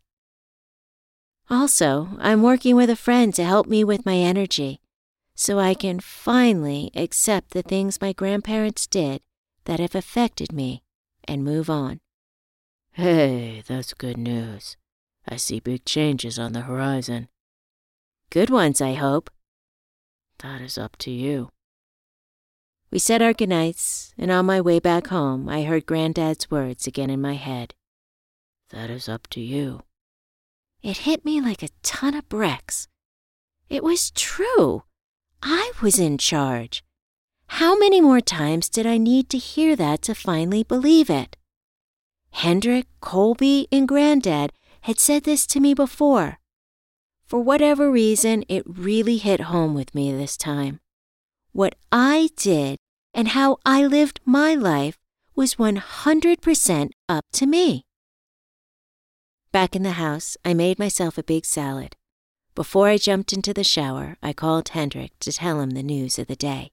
Also, 1.50 2.08
I'm 2.18 2.42
working 2.42 2.74
with 2.74 2.90
a 2.90 2.96
friend 2.96 3.36
to 3.36 3.44
help 3.44 3.68
me 3.68 3.84
with 3.84 4.06
my 4.06 4.16
energy 4.16 4.80
so 5.36 5.60
I 5.60 5.74
can 5.74 6.00
finally 6.00 6.92
accept 6.96 7.52
the 7.52 7.62
things 7.62 8.00
my 8.00 8.14
grandparents 8.14 8.88
did 8.88 9.22
that 9.66 9.82
have 9.82 9.96
affected 9.96 10.54
me 10.54 10.82
and 11.26 11.44
move 11.44 11.70
on. 11.70 12.00
Hey, 12.94 13.64
that's 13.68 13.94
good 13.94 14.18
news. 14.18 14.78
I 15.28 15.36
see 15.36 15.60
big 15.60 15.84
changes 15.84 16.40
on 16.40 16.54
the 16.54 16.62
horizon. 16.62 17.28
Good 18.30 18.50
ones, 18.50 18.80
I 18.80 18.94
hope. 18.94 19.30
That 20.40 20.62
is 20.62 20.78
up 20.78 20.96
to 21.00 21.12
you. 21.12 21.50
We 22.90 23.00
said 23.00 23.22
our 23.22 23.34
goodnights, 23.34 24.14
and 24.18 24.32
on 24.32 24.46
my 24.46 24.62
way 24.62 24.80
back 24.80 25.08
home, 25.08 25.50
I 25.50 25.64
heard 25.64 25.86
Granddad's 25.86 26.50
words 26.50 26.88
again 26.88 27.10
in 27.10 27.22
my 27.22 27.34
head. 27.34 27.74
That 28.70 28.90
is 28.90 29.10
up 29.10 29.28
to 29.32 29.42
you. 29.42 29.82
It 30.82 31.00
hit 31.00 31.26
me 31.26 31.42
like 31.42 31.64
a 31.64 31.70
ton 31.84 32.14
of 32.14 32.30
bricks. 32.30 32.88
It 33.70 33.84
was 33.84 34.12
true. 34.12 34.84
I 35.44 35.74
was 35.82 36.00
in 36.00 36.18
charge. 36.18 36.84
How 37.48 37.78
many 37.78 38.00
more 38.00 38.22
times 38.22 38.70
did 38.70 38.86
I 38.86 38.98
need 38.98 39.30
to 39.32 39.38
hear 39.38 39.76
that 39.76 40.02
to 40.04 40.16
finally 40.16 40.64
believe 40.64 41.10
it? 41.10 41.36
Hendrik, 42.32 42.88
Colby, 43.02 43.68
and 43.72 43.88
Granddad 43.88 44.54
had 44.82 45.00
said 45.00 45.24
this 45.24 45.46
to 45.48 45.60
me 45.60 45.74
before. 45.74 46.40
For 47.26 47.42
whatever 47.42 47.92
reason, 47.92 48.46
it 48.48 48.64
really 48.66 49.18
hit 49.18 49.42
home 49.42 49.74
with 49.74 49.94
me 49.94 50.14
this 50.14 50.38
time. 50.38 50.80
What 51.58 51.74
I 51.92 52.30
did 52.36 52.78
and 53.16 53.30
how 53.30 53.58
I 53.66 53.84
lived 53.84 54.20
my 54.24 54.54
life 54.54 55.00
was 55.36 55.56
100% 55.56 56.90
up 57.10 57.26
to 57.34 57.48
me. 57.48 57.84
Back 59.52 59.76
in 59.76 59.82
the 59.82 59.98
house, 59.98 60.38
I 60.46 60.54
made 60.54 60.78
myself 60.78 61.18
a 61.18 61.24
big 61.24 61.46
salad. 61.46 61.96
Before 62.54 62.90
I 62.90 63.00
jumped 63.00 63.34
into 63.34 63.56
the 63.56 63.64
shower, 63.64 64.18
I 64.22 64.34
called 64.34 64.70
Hendrik 64.70 65.18
to 65.22 65.32
tell 65.32 65.60
him 65.60 65.72
the 65.72 65.82
news 65.82 66.20
of 66.20 66.28
the 66.28 66.36
day. 66.36 66.70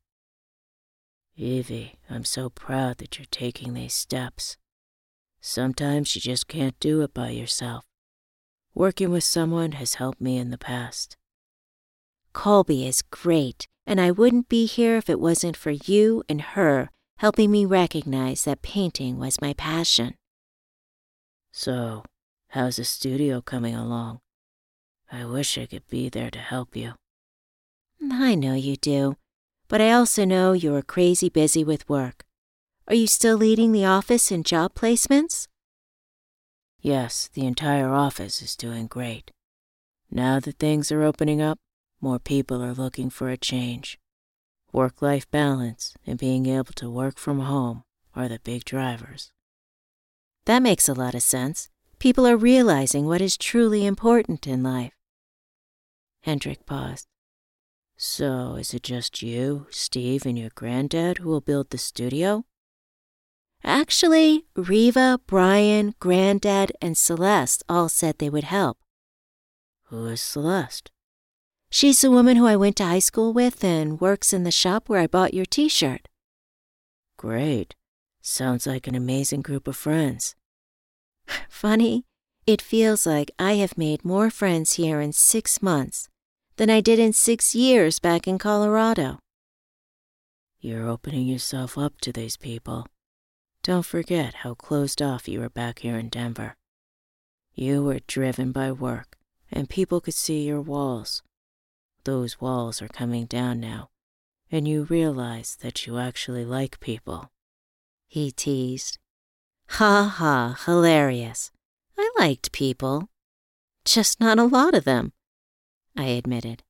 Evie, 1.34 1.94
I'm 2.10 2.26
so 2.26 2.50
proud 2.50 2.98
that 2.98 3.18
you're 3.18 3.24
taking 3.30 3.72
these 3.72 3.94
steps. 3.94 4.58
Sometimes 5.40 6.14
you 6.14 6.20
just 6.20 6.46
can't 6.46 6.78
do 6.78 7.00
it 7.00 7.14
by 7.14 7.30
yourself. 7.30 7.84
Working 8.74 9.10
with 9.10 9.24
someone 9.24 9.72
has 9.72 9.94
helped 9.94 10.20
me 10.20 10.36
in 10.36 10.50
the 10.50 10.58
past. 10.58 11.16
Colby 12.34 12.86
is 12.86 13.00
great, 13.00 13.66
and 13.86 13.98
I 13.98 14.10
wouldn't 14.10 14.50
be 14.50 14.66
here 14.66 14.96
if 14.96 15.08
it 15.08 15.20
wasn't 15.20 15.56
for 15.56 15.70
you 15.70 16.22
and 16.28 16.42
her 16.42 16.90
helping 17.18 17.50
me 17.50 17.64
recognize 17.64 18.44
that 18.44 18.60
painting 18.60 19.18
was 19.18 19.40
my 19.40 19.54
passion. 19.54 20.14
So, 21.52 22.02
how's 22.48 22.76
the 22.76 22.84
studio 22.84 23.40
coming 23.40 23.74
along? 23.74 24.18
I 25.10 25.24
wish 25.24 25.56
I 25.56 25.66
could 25.66 25.86
be 25.88 26.08
there 26.08 26.30
to 26.30 26.38
help 26.38 26.76
you. 26.76 26.94
I 28.10 28.34
know 28.34 28.54
you 28.54 28.76
do, 28.76 29.16
but 29.68 29.80
I 29.80 29.92
also 29.92 30.24
know 30.24 30.52
you 30.52 30.74
are 30.74 30.82
crazy 30.82 31.28
busy 31.28 31.62
with 31.62 31.88
work. 31.88 32.24
Are 32.88 32.94
you 32.94 33.06
still 33.06 33.36
leading 33.36 33.72
the 33.72 33.86
office 33.86 34.30
and 34.30 34.44
job 34.44 34.74
placements? 34.74 35.46
Yes, 36.80 37.30
the 37.32 37.46
entire 37.46 37.88
office 37.88 38.42
is 38.42 38.56
doing 38.56 38.88
great. 38.88 39.30
Now 40.10 40.40
that 40.40 40.58
things 40.58 40.92
are 40.92 41.02
opening 41.02 41.40
up, 41.40 41.58
more 42.04 42.18
people 42.18 42.62
are 42.62 42.74
looking 42.74 43.08
for 43.08 43.30
a 43.30 43.38
change. 43.38 43.98
Work 44.72 45.00
life 45.00 45.28
balance 45.30 45.94
and 46.06 46.18
being 46.18 46.44
able 46.44 46.74
to 46.74 46.90
work 46.90 47.18
from 47.18 47.40
home 47.40 47.82
are 48.14 48.28
the 48.28 48.40
big 48.44 48.64
drivers. 48.64 49.32
That 50.44 50.62
makes 50.62 50.86
a 50.86 50.92
lot 50.92 51.14
of 51.14 51.22
sense. 51.22 51.70
People 51.98 52.26
are 52.26 52.36
realizing 52.36 53.06
what 53.06 53.22
is 53.22 53.38
truly 53.38 53.86
important 53.86 54.46
in 54.46 54.62
life. 54.62 54.92
Hendrik 56.24 56.66
paused. 56.66 57.06
So, 57.96 58.56
is 58.56 58.74
it 58.74 58.82
just 58.82 59.22
you, 59.22 59.66
Steve, 59.70 60.26
and 60.26 60.38
your 60.38 60.50
granddad 60.54 61.18
who 61.18 61.30
will 61.30 61.40
build 61.40 61.70
the 61.70 61.78
studio? 61.78 62.44
Actually, 63.62 64.44
Riva, 64.54 65.20
Brian, 65.26 65.94
Granddad, 66.00 66.72
and 66.82 66.98
Celeste 66.98 67.62
all 67.66 67.88
said 67.88 68.18
they 68.18 68.28
would 68.28 68.44
help. 68.44 68.76
Who 69.84 70.06
is 70.06 70.20
Celeste? 70.20 70.90
She's 71.74 72.02
the 72.02 72.10
woman 72.12 72.36
who 72.36 72.46
I 72.46 72.54
went 72.54 72.76
to 72.76 72.84
high 72.84 73.00
school 73.00 73.32
with 73.32 73.64
and 73.64 74.00
works 74.00 74.32
in 74.32 74.44
the 74.44 74.52
shop 74.52 74.88
where 74.88 75.00
I 75.00 75.08
bought 75.08 75.34
your 75.34 75.44
t 75.44 75.68
shirt. 75.68 76.06
Great. 77.16 77.74
Sounds 78.22 78.64
like 78.64 78.86
an 78.86 78.94
amazing 78.94 79.42
group 79.42 79.66
of 79.66 79.74
friends. 79.74 80.36
Funny, 81.48 82.04
it 82.46 82.62
feels 82.62 83.08
like 83.08 83.32
I 83.40 83.54
have 83.54 83.76
made 83.76 84.04
more 84.04 84.30
friends 84.30 84.74
here 84.74 85.00
in 85.00 85.12
six 85.12 85.60
months 85.60 86.08
than 86.58 86.70
I 86.70 86.80
did 86.80 87.00
in 87.00 87.12
six 87.12 87.56
years 87.56 87.98
back 87.98 88.28
in 88.28 88.38
Colorado. 88.38 89.18
You're 90.60 90.88
opening 90.88 91.26
yourself 91.26 91.76
up 91.76 92.00
to 92.02 92.12
these 92.12 92.36
people. 92.36 92.86
Don't 93.64 93.84
forget 93.84 94.44
how 94.44 94.54
closed 94.54 95.02
off 95.02 95.26
you 95.26 95.40
were 95.40 95.50
back 95.50 95.80
here 95.80 95.98
in 95.98 96.08
Denver. 96.08 96.54
You 97.52 97.82
were 97.82 97.98
driven 98.06 98.52
by 98.52 98.70
work, 98.70 99.16
and 99.50 99.68
people 99.68 100.00
could 100.00 100.14
see 100.14 100.46
your 100.46 100.60
walls. 100.60 101.24
Those 102.04 102.40
walls 102.40 102.82
are 102.82 102.88
coming 102.88 103.24
down 103.24 103.60
now, 103.60 103.88
and 104.50 104.68
you 104.68 104.84
realize 104.84 105.56
that 105.62 105.86
you 105.86 105.98
actually 105.98 106.44
like 106.44 106.78
people. 106.80 107.30
He 108.06 108.30
teased. 108.30 108.98
Ha 109.70 110.04
ha, 110.04 110.58
hilarious. 110.66 111.50
I 111.96 112.10
liked 112.18 112.52
people. 112.52 113.08
Just 113.86 114.20
not 114.20 114.38
a 114.38 114.44
lot 114.44 114.74
of 114.74 114.84
them, 114.84 115.12
I 115.96 116.04
admitted. 116.04 116.62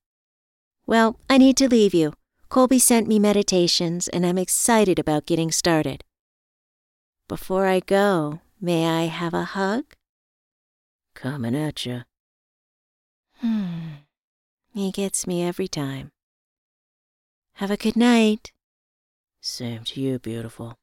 Well, 0.85 1.19
I 1.29 1.37
need 1.37 1.57
to 1.57 1.67
leave 1.67 1.93
you. 1.93 2.13
Colby 2.47 2.79
sent 2.79 3.07
me 3.07 3.19
meditations, 3.19 4.07
and 4.07 4.25
I'm 4.25 4.37
excited 4.37 4.99
about 4.99 5.25
getting 5.25 5.51
started. 5.51 6.03
Before 7.27 7.65
I 7.65 7.81
go, 7.81 8.39
may 8.61 8.87
I 8.87 9.05
have 9.07 9.33
a 9.33 9.43
hug? 9.43 9.95
Coming 11.13 11.55
at 11.55 11.85
you. 11.85 12.03
He 14.75 14.91
gets 14.91 15.25
me 15.25 15.41
every 15.41 15.69
time. 15.69 16.11
Have 17.53 17.71
a 17.71 17.77
good 17.77 17.95
night. 17.95 18.51
Same 19.39 19.85
to 19.85 20.01
you, 20.01 20.19
beautiful. 20.19 20.75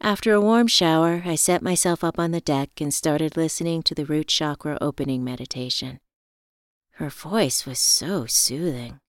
After 0.00 0.32
a 0.32 0.40
warm 0.40 0.66
shower, 0.66 1.20
I 1.26 1.34
set 1.34 1.60
myself 1.60 2.02
up 2.02 2.18
on 2.18 2.30
the 2.30 2.40
deck 2.40 2.70
and 2.80 2.94
started 2.94 3.36
listening 3.36 3.82
to 3.82 3.94
the 3.94 4.06
root 4.06 4.28
chakra 4.28 4.78
opening 4.80 5.22
meditation. 5.22 6.00
Her 6.92 7.10
voice 7.10 7.66
was 7.66 7.80
so 7.80 8.24
soothing. 8.24 9.00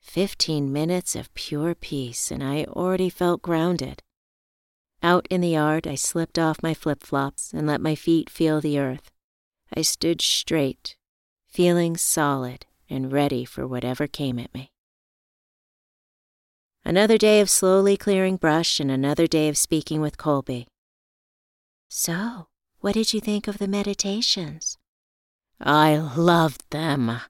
Fifteen 0.00 0.72
minutes 0.72 1.14
of 1.14 1.34
pure 1.34 1.74
peace, 1.74 2.30
and 2.30 2.42
I 2.42 2.64
already 2.64 3.10
felt 3.10 3.42
grounded. 3.42 4.02
Out 5.02 5.26
in 5.28 5.42
the 5.42 5.50
yard, 5.50 5.86
I 5.86 5.96
slipped 5.96 6.38
off 6.38 6.62
my 6.62 6.72
flip 6.72 7.02
flops 7.02 7.52
and 7.52 7.66
let 7.66 7.82
my 7.82 7.94
feet 7.94 8.30
feel 8.30 8.62
the 8.62 8.78
earth. 8.78 9.10
I 9.76 9.82
stood 9.82 10.22
straight, 10.22 10.96
feeling 11.54 11.96
solid 11.96 12.66
and 12.90 13.12
ready 13.12 13.44
for 13.44 13.66
whatever 13.66 14.06
came 14.06 14.38
at 14.38 14.52
me. 14.52 14.72
Another 16.84 17.16
day 17.16 17.40
of 17.40 17.48
slowly 17.48 17.96
clearing 17.96 18.36
brush 18.36 18.80
and 18.80 18.90
another 18.90 19.26
day 19.26 19.48
of 19.48 19.56
speaking 19.56 20.00
with 20.00 20.18
Colby. 20.18 20.66
So, 21.88 22.48
what 22.80 22.94
did 22.94 23.14
you 23.14 23.20
think 23.20 23.48
of 23.48 23.58
the 23.58 23.68
meditations? 23.68 24.76
I 25.60 25.96
loved 25.96 26.64
them. 26.70 27.20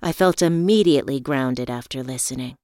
I 0.00 0.12
felt 0.12 0.40
immediately 0.40 1.20
grounded 1.20 1.68
after 1.68 2.02
listening. 2.02 2.54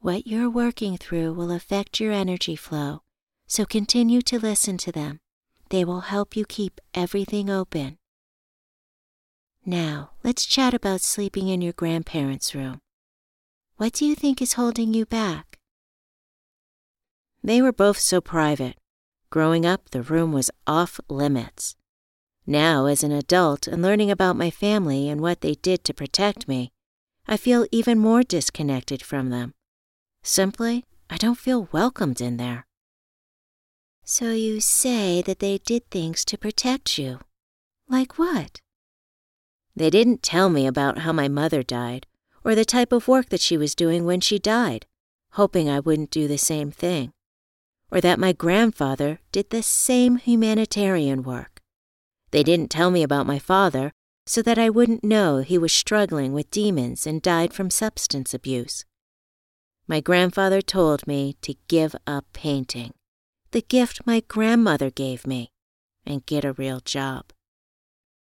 What 0.00 0.26
you're 0.26 0.50
working 0.50 0.96
through 0.96 1.34
will 1.34 1.52
affect 1.52 2.00
your 2.00 2.12
energy 2.12 2.56
flow 2.56 3.02
so 3.46 3.64
continue 3.64 4.22
to 4.22 4.38
listen 4.38 4.76
to 4.78 4.92
them. 4.92 5.20
They 5.70 5.84
will 5.84 6.00
help 6.00 6.36
you 6.36 6.44
keep 6.44 6.80
everything 6.94 7.48
open. 7.48 7.98
Now, 9.68 10.12
let's 10.22 10.46
chat 10.46 10.74
about 10.74 11.00
sleeping 11.00 11.48
in 11.48 11.60
your 11.60 11.72
grandparents' 11.72 12.54
room. 12.54 12.78
What 13.78 13.94
do 13.94 14.06
you 14.06 14.14
think 14.14 14.40
is 14.40 14.52
holding 14.52 14.94
you 14.94 15.04
back? 15.04 15.58
They 17.42 17.60
were 17.60 17.72
both 17.72 17.98
so 17.98 18.20
private. 18.20 18.76
Growing 19.28 19.66
up, 19.66 19.90
the 19.90 20.02
room 20.02 20.32
was 20.32 20.52
off 20.68 21.00
limits. 21.08 21.74
Now, 22.46 22.86
as 22.86 23.02
an 23.02 23.10
adult 23.10 23.66
and 23.66 23.82
learning 23.82 24.08
about 24.08 24.36
my 24.36 24.50
family 24.50 25.08
and 25.08 25.20
what 25.20 25.40
they 25.40 25.54
did 25.54 25.82
to 25.84 25.92
protect 25.92 26.46
me, 26.46 26.70
I 27.26 27.36
feel 27.36 27.66
even 27.72 27.98
more 27.98 28.22
disconnected 28.22 29.02
from 29.02 29.30
them. 29.30 29.52
Simply, 30.22 30.84
I 31.10 31.16
don't 31.16 31.38
feel 31.38 31.68
welcomed 31.72 32.20
in 32.20 32.36
there. 32.36 32.66
So 34.04 34.30
you 34.30 34.60
say 34.60 35.22
that 35.22 35.40
they 35.40 35.58
did 35.58 35.90
things 35.90 36.24
to 36.26 36.38
protect 36.38 36.98
you. 36.98 37.18
Like 37.88 38.16
what? 38.16 38.60
They 39.76 39.90
didn't 39.90 40.22
tell 40.22 40.48
me 40.48 40.66
about 40.66 40.98
how 40.98 41.12
my 41.12 41.28
mother 41.28 41.62
died 41.62 42.06
or 42.42 42.54
the 42.54 42.64
type 42.64 42.92
of 42.92 43.08
work 43.08 43.28
that 43.28 43.40
she 43.40 43.58
was 43.58 43.74
doing 43.74 44.06
when 44.06 44.20
she 44.20 44.38
died, 44.38 44.86
hoping 45.32 45.68
I 45.68 45.80
wouldn't 45.80 46.10
do 46.10 46.26
the 46.26 46.38
same 46.38 46.70
thing, 46.70 47.12
or 47.90 48.00
that 48.00 48.18
my 48.18 48.32
grandfather 48.32 49.20
did 49.32 49.50
the 49.50 49.62
same 49.62 50.16
humanitarian 50.16 51.22
work. 51.22 51.60
They 52.30 52.42
didn't 52.42 52.70
tell 52.70 52.90
me 52.90 53.02
about 53.02 53.26
my 53.26 53.38
father 53.38 53.92
so 54.26 54.42
that 54.42 54.58
I 54.58 54.70
wouldn't 54.70 55.04
know 55.04 55.38
he 55.38 55.58
was 55.58 55.72
struggling 55.72 56.32
with 56.32 56.50
demons 56.50 57.06
and 57.06 57.20
died 57.20 57.52
from 57.52 57.68
substance 57.68 58.32
abuse. 58.32 58.84
My 59.86 60.00
grandfather 60.00 60.62
told 60.62 61.06
me 61.06 61.36
to 61.42 61.54
give 61.68 61.94
up 62.06 62.24
painting, 62.32 62.94
the 63.50 63.62
gift 63.62 64.06
my 64.06 64.20
grandmother 64.26 64.90
gave 64.90 65.26
me, 65.26 65.52
and 66.04 66.26
get 66.26 66.44
a 66.44 66.52
real 66.52 66.80
job. 66.80 67.26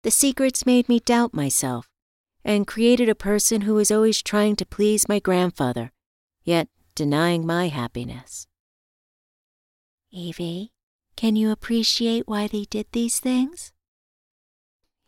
The 0.03 0.11
secrets 0.11 0.65
made 0.65 0.89
me 0.89 0.99
doubt 0.99 1.33
myself 1.33 1.87
and 2.43 2.65
created 2.65 3.07
a 3.07 3.15
person 3.15 3.61
who 3.61 3.75
was 3.75 3.91
always 3.91 4.21
trying 4.21 4.55
to 4.55 4.65
please 4.65 5.07
my 5.07 5.19
grandfather, 5.19 5.91
yet 6.43 6.69
denying 6.95 7.45
my 7.45 7.67
happiness. 7.67 8.47
Evie, 10.09 10.71
can 11.15 11.35
you 11.35 11.51
appreciate 11.51 12.27
why 12.27 12.47
they 12.47 12.63
did 12.63 12.87
these 12.91 13.19
things? 13.19 13.73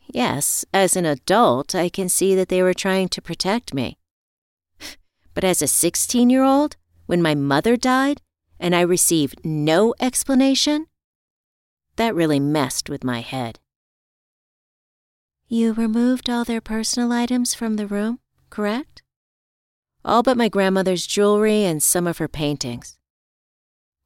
Yes, 0.06 0.63
as 0.71 0.95
an 0.95 1.06
adult, 1.06 1.73
I 1.73 1.89
can 1.89 2.08
see 2.08 2.36
that 2.36 2.49
they 2.49 2.62
were 2.62 2.75
trying 2.75 3.10
to 3.10 3.21
protect 3.21 3.73
me. 3.73 3.97
But 5.34 5.43
as 5.43 5.63
a 5.63 5.67
16 5.67 6.29
year 6.29 6.43
old, 6.43 6.77
when 7.08 7.19
my 7.19 7.34
mother 7.34 7.75
died 7.75 8.21
and 8.60 8.75
I 8.75 8.82
received 8.82 9.43
no 9.43 9.95
explanation, 9.99 10.86
that 11.95 12.13
really 12.13 12.39
messed 12.39 12.88
with 12.88 13.03
my 13.03 13.21
head. 13.21 13.60
You 15.53 15.73
removed 15.73 16.31
all 16.31 16.43
their 16.43 16.61
personal 16.61 17.11
items 17.11 17.53
from 17.53 17.75
the 17.75 17.85
room, 17.85 18.17
correct? 18.49 19.03
All 20.03 20.23
but 20.23 20.35
my 20.35 20.49
grandmother's 20.49 21.05
jewelry 21.05 21.63
and 21.63 21.83
some 21.83 22.07
of 22.07 22.17
her 22.17 22.27
paintings. 22.27 22.97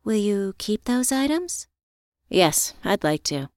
Will 0.03 0.17
you 0.17 0.55
keep 0.57 0.83
those 0.83 1.10
items? 1.10 1.67
Yes, 2.27 2.73
I'd 2.83 3.05
like 3.05 3.23
to. 3.31 3.47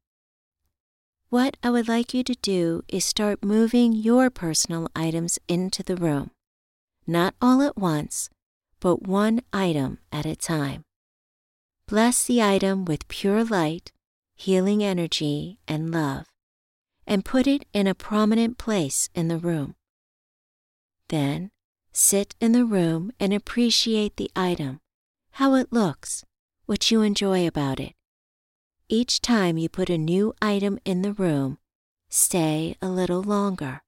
What 1.31 1.57
I 1.65 1.71
would 1.71 1.89
like 1.89 2.15
you 2.15 2.23
to 2.23 2.37
do 2.37 2.85
is 2.87 3.05
start 3.05 3.43
moving 3.43 3.93
your 3.93 4.31
personal 4.31 4.89
items 4.95 5.41
into 5.49 5.83
the 5.83 5.97
room. 5.97 6.31
Not 7.09 7.35
all 7.43 7.61
at 7.61 7.77
once, 7.77 8.31
but 8.79 9.03
one 9.03 9.41
item 9.53 9.99
at 10.13 10.27
a 10.27 10.37
time. 10.37 10.85
Bless 11.89 12.23
the 12.23 12.41
item 12.41 12.85
with 12.85 13.09
pure 13.09 13.43
light, 13.43 13.91
healing 14.37 14.81
energy, 14.81 15.59
and 15.67 15.91
love, 15.91 16.30
and 17.11 17.25
put 17.25 17.49
it 17.49 17.67
in 17.73 17.89
a 17.89 17.95
prominent 17.95 18.57
place 18.57 19.11
in 19.17 19.27
the 19.27 19.37
room. 19.37 19.75
Then, 21.09 21.51
sit 21.93 22.37
in 22.41 22.53
the 22.53 22.65
room 22.65 23.11
and 23.19 23.35
appreciate 23.35 24.17
the 24.17 24.31
item, 24.37 24.79
how 25.33 25.55
it 25.55 25.73
looks, 25.73 26.25
what 26.67 26.89
you 26.93 27.03
enjoy 27.03 27.49
about 27.49 27.81
it. 27.81 27.95
Each 28.89 29.21
time 29.21 29.59
you 29.59 29.69
put 29.69 29.91
a 29.91 29.99
new 29.99 30.35
item 30.41 30.79
in 30.85 31.03
the 31.03 31.13
room, 31.13 31.59
stay 32.09 32.77
a 32.81 32.89
little 32.89 33.25
longer. 33.25 33.83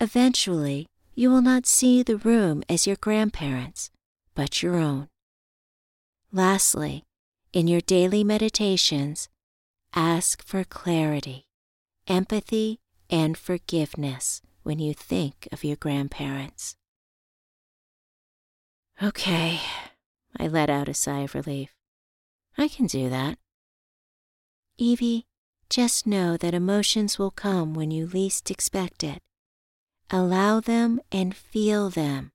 Eventually, 0.00 0.88
you 1.14 1.30
will 1.30 1.40
not 1.40 1.66
see 1.66 2.02
the 2.02 2.16
room 2.16 2.64
as 2.68 2.84
your 2.84 2.96
grandparents', 2.96 3.92
but 4.34 4.60
your 4.60 4.74
own. 4.74 5.08
Lastly, 6.32 7.04
in 7.52 7.68
your 7.68 7.80
daily 7.80 8.24
meditations, 8.24 9.28
ask 9.94 10.44
for 10.44 10.64
clarity, 10.64 11.46
empathy, 12.08 12.80
and 13.10 13.36
forgiveness 13.36 14.42
when 14.62 14.78
you 14.78 14.94
think 14.94 15.48
of 15.52 15.64
your 15.64 15.76
grandparents. 15.76 16.76
Okay, 19.02 19.60
I 20.38 20.48
let 20.48 20.70
out 20.70 20.88
a 20.88 20.94
sigh 20.94 21.20
of 21.20 21.34
relief. 21.34 21.74
I 22.56 22.68
can 22.68 22.86
do 22.86 23.10
that. 23.10 23.38
Evie, 24.78 25.26
just 25.68 26.06
know 26.06 26.36
that 26.36 26.54
emotions 26.54 27.18
will 27.18 27.30
come 27.30 27.74
when 27.74 27.90
you 27.90 28.06
least 28.06 28.50
expect 28.50 29.02
it. 29.02 29.20
Allow 30.10 30.60
them 30.60 31.00
and 31.10 31.34
feel 31.34 31.90
them. 31.90 32.30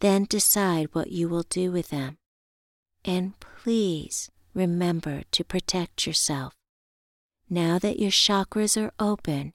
Then 0.00 0.24
decide 0.24 0.88
what 0.92 1.12
you 1.12 1.28
will 1.28 1.44
do 1.44 1.70
with 1.70 1.90
them. 1.90 2.18
And 3.04 3.38
please 3.40 4.30
remember 4.54 5.22
to 5.30 5.44
protect 5.44 6.06
yourself. 6.06 6.54
Now 7.48 7.78
that 7.78 8.00
your 8.00 8.10
chakras 8.10 8.80
are 8.80 8.92
open, 8.98 9.52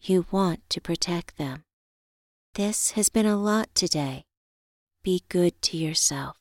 you 0.00 0.26
want 0.30 0.60
to 0.70 0.80
protect 0.80 1.36
them. 1.36 1.64
This 2.54 2.92
has 2.92 3.10
been 3.10 3.26
a 3.26 3.36
lot 3.36 3.68
today. 3.74 4.24
Be 5.02 5.22
good 5.28 5.60
to 5.62 5.76
yourself. 5.76 6.36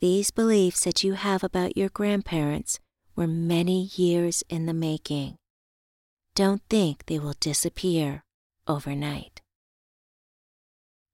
These 0.00 0.30
beliefs 0.30 0.84
that 0.84 1.02
you 1.02 1.14
have 1.14 1.42
about 1.42 1.76
your 1.76 1.88
grandparents 1.88 2.78
were 3.16 3.26
many 3.26 3.90
years 3.94 4.44
in 4.50 4.66
the 4.66 4.74
making. 4.74 5.36
Don't 6.34 6.62
think 6.68 7.06
they 7.06 7.18
will 7.18 7.34
disappear 7.40 8.24
overnight. 8.66 9.40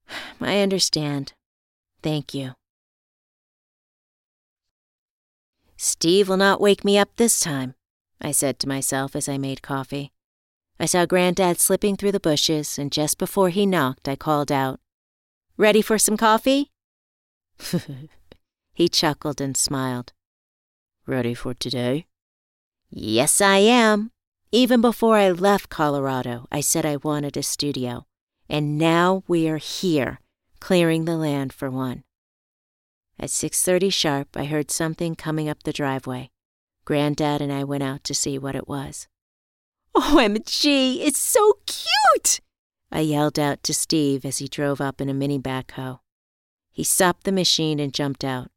I 0.41 0.61
understand. 0.61 1.35
Thank 2.03 2.35
you. 2.35 2.55
Steve 5.77 6.29
will 6.29 6.37
not 6.37 6.61
wake 6.61 6.85
me 6.85 6.99
up 6.99 7.11
this 7.17 7.39
time, 7.39 7.75
I 8.21 8.33
said 8.33 8.59
to 8.61 8.69
myself 8.69 9.15
as 9.15 9.29
I 9.29 9.39
made 9.39 9.63
coffee. 9.63 10.13
I 10.81 10.87
saw 10.87 11.07
Granddad 11.07 11.59
slipping 11.59 11.97
through 11.97 12.13
the 12.13 12.21
bushes, 12.21 12.79
and 12.79 12.93
just 12.93 13.19
before 13.19 13.49
he 13.49 13.67
knocked, 13.67 14.09
I 14.09 14.17
called 14.17 14.53
out, 14.53 14.81
Ready 15.57 15.83
for 15.83 15.99
some 15.99 16.17
coffee? 16.17 16.71
he 18.73 18.89
chuckled 18.89 19.41
and 19.41 19.57
smiled. 19.57 20.13
Ready 21.07 21.35
for 21.35 21.55
today? 21.55 22.07
Yes, 22.91 23.41
I 23.41 23.59
am. 23.59 24.13
Even 24.53 24.81
before 24.81 25.17
I 25.17 25.31
left 25.31 25.69
Colorado, 25.69 26.47
I 26.53 26.61
said 26.61 26.87
I 26.87 26.97
wanted 26.97 27.37
a 27.37 27.43
studio. 27.43 28.07
And 28.49 28.79
now 28.79 29.25
we 29.27 29.49
are 29.49 29.59
here, 29.59 30.21
clearing 30.61 31.05
the 31.05 31.17
land 31.17 31.53
for 31.53 31.71
one. 31.71 32.05
At 33.19 33.31
6:30 33.31 33.91
sharp, 33.91 34.37
I 34.37 34.45
heard 34.45 34.71
something 34.71 35.17
coming 35.17 35.49
up 35.49 35.65
the 35.65 35.73
driveway. 35.73 36.31
Granddad 36.89 37.43
and 37.43 37.53
I 37.53 37.65
went 37.65 37.83
out 37.83 38.03
to 38.05 38.15
see 38.15 38.39
what 38.39 38.55
it 38.55 38.67
was. 38.67 39.09
OMG, 39.95 41.01
it's 41.01 41.21
so 41.21 41.59
cute! 41.67 42.41
I 42.91 43.01
yelled 43.01 43.39
out 43.39 43.63
to 43.65 43.75
Steve 43.75 44.25
as 44.25 44.39
he 44.39 44.49
drove 44.49 44.81
up 44.81 44.99
in 44.99 45.11
a 45.11 45.13
mini 45.13 45.39
backhoe. 45.39 45.99
He 46.71 46.83
stopped 46.85 47.25
the 47.25 47.31
machine 47.31 47.79
and 47.79 47.93
jumped 47.93 48.25
out. 48.25 48.51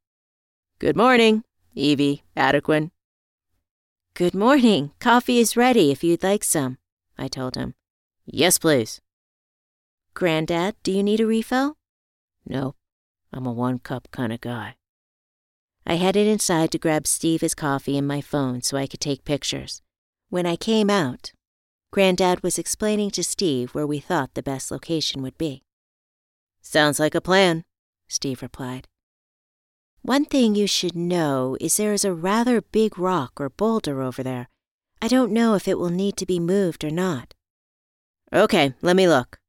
Good 0.79 0.95
morning, 0.95 1.43
Evie, 1.75 2.23
Adequin. 2.37 2.91
Good 4.13 4.33
morning. 4.33 4.91
Coffee 4.99 5.39
is 5.39 5.57
ready 5.57 5.91
if 5.91 6.01
you'd 6.01 6.23
like 6.23 6.45
some, 6.45 6.77
I 7.17 7.27
told 7.27 7.55
him. 7.55 7.75
Yes, 8.25 8.57
please. 8.57 9.01
Granddad, 10.13 10.75
do 10.83 10.93
you 10.93 11.03
need 11.03 11.19
a 11.19 11.25
refill? 11.25 11.75
No, 12.45 12.75
I'm 13.33 13.45
a 13.45 13.51
one 13.51 13.79
cup 13.79 14.07
kind 14.11 14.31
of 14.31 14.39
guy. 14.39 14.75
I 15.85 15.95
headed 15.95 16.27
inside 16.27 16.71
to 16.71 16.77
grab 16.77 17.07
Steve 17.07 17.41
his 17.41 17.55
coffee 17.55 17.97
and 17.97 18.07
my 18.07 18.21
phone 18.21 18.61
so 18.61 18.77
I 18.77 18.87
could 18.87 18.99
take 18.99 19.25
pictures. 19.25 19.81
When 20.29 20.45
I 20.45 20.55
came 20.55 20.89
out, 20.89 21.31
Granddad 21.91 22.41
was 22.41 22.57
explaining 22.57 23.11
to 23.11 23.23
Steve 23.23 23.71
where 23.71 23.87
we 23.87 23.99
thought 23.99 24.33
the 24.33 24.43
best 24.43 24.71
location 24.71 25.21
would 25.21 25.37
be. 25.37 25.63
Sounds 26.61 26.99
like 26.99 27.15
a 27.15 27.21
plan, 27.21 27.65
Steve 28.07 28.41
replied. 28.41 28.87
One 30.03 30.25
thing 30.25 30.55
you 30.55 30.67
should 30.67 30.95
know 30.95 31.57
is 31.59 31.77
there 31.77 31.93
is 31.93 32.05
a 32.05 32.13
rather 32.13 32.61
big 32.61 32.97
rock 32.97 33.33
or 33.39 33.49
boulder 33.49 34.01
over 34.01 34.23
there. 34.23 34.47
I 35.01 35.07
don't 35.07 35.31
know 35.31 35.55
if 35.55 35.67
it 35.67 35.77
will 35.77 35.89
need 35.89 36.15
to 36.17 36.25
be 36.25 36.39
moved 36.39 36.83
or 36.83 36.91
not. 36.91 37.33
Okay, 38.31 38.73
let 38.81 38.95
me 38.95 39.07
look. 39.07 39.39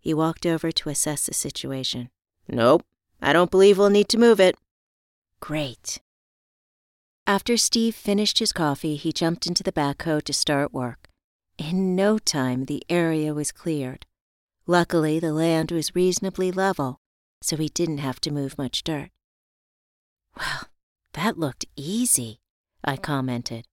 He 0.00 0.12
walked 0.12 0.44
over 0.44 0.70
to 0.70 0.90
assess 0.90 1.26
the 1.26 1.34
situation. 1.34 2.10
Nope, 2.46 2.84
I 3.22 3.32
don't 3.32 3.50
believe 3.50 3.78
we'll 3.78 3.88
need 3.90 4.08
to 4.10 4.18
move 4.18 4.38
it. 4.38 4.56
Great. 5.44 6.00
After 7.26 7.58
Steve 7.58 7.94
finished 7.94 8.38
his 8.38 8.50
coffee, 8.50 8.96
he 8.96 9.12
jumped 9.12 9.46
into 9.46 9.62
the 9.62 9.72
backhoe 9.72 10.22
to 10.22 10.32
start 10.32 10.72
work. 10.72 11.10
In 11.58 11.94
no 11.94 12.16
time, 12.16 12.64
the 12.64 12.82
area 12.88 13.34
was 13.34 13.52
cleared. 13.52 14.06
Luckily, 14.66 15.20
the 15.20 15.34
land 15.34 15.70
was 15.70 15.94
reasonably 15.94 16.50
level, 16.50 16.96
so 17.42 17.58
he 17.58 17.68
didn't 17.68 17.98
have 17.98 18.20
to 18.20 18.30
move 18.30 18.56
much 18.56 18.82
dirt. 18.82 19.10
Well, 20.34 20.70
that 21.12 21.38
looked 21.38 21.66
easy. 21.76 22.40
I 22.82 22.96
commented. 22.96 23.66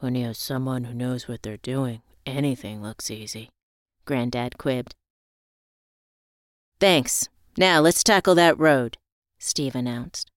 When 0.00 0.16
you 0.16 0.26
have 0.26 0.36
someone 0.36 0.82
who 0.82 0.94
knows 0.94 1.28
what 1.28 1.44
they're 1.44 1.56
doing, 1.58 2.02
anything 2.26 2.82
looks 2.82 3.12
easy, 3.12 3.50
Granddad 4.06 4.58
quipped. 4.58 4.96
Thanks. 6.80 7.28
Now 7.56 7.78
let's 7.78 8.02
tackle 8.02 8.34
that 8.34 8.58
road, 8.58 8.98
Steve 9.38 9.76
announced. 9.76 10.32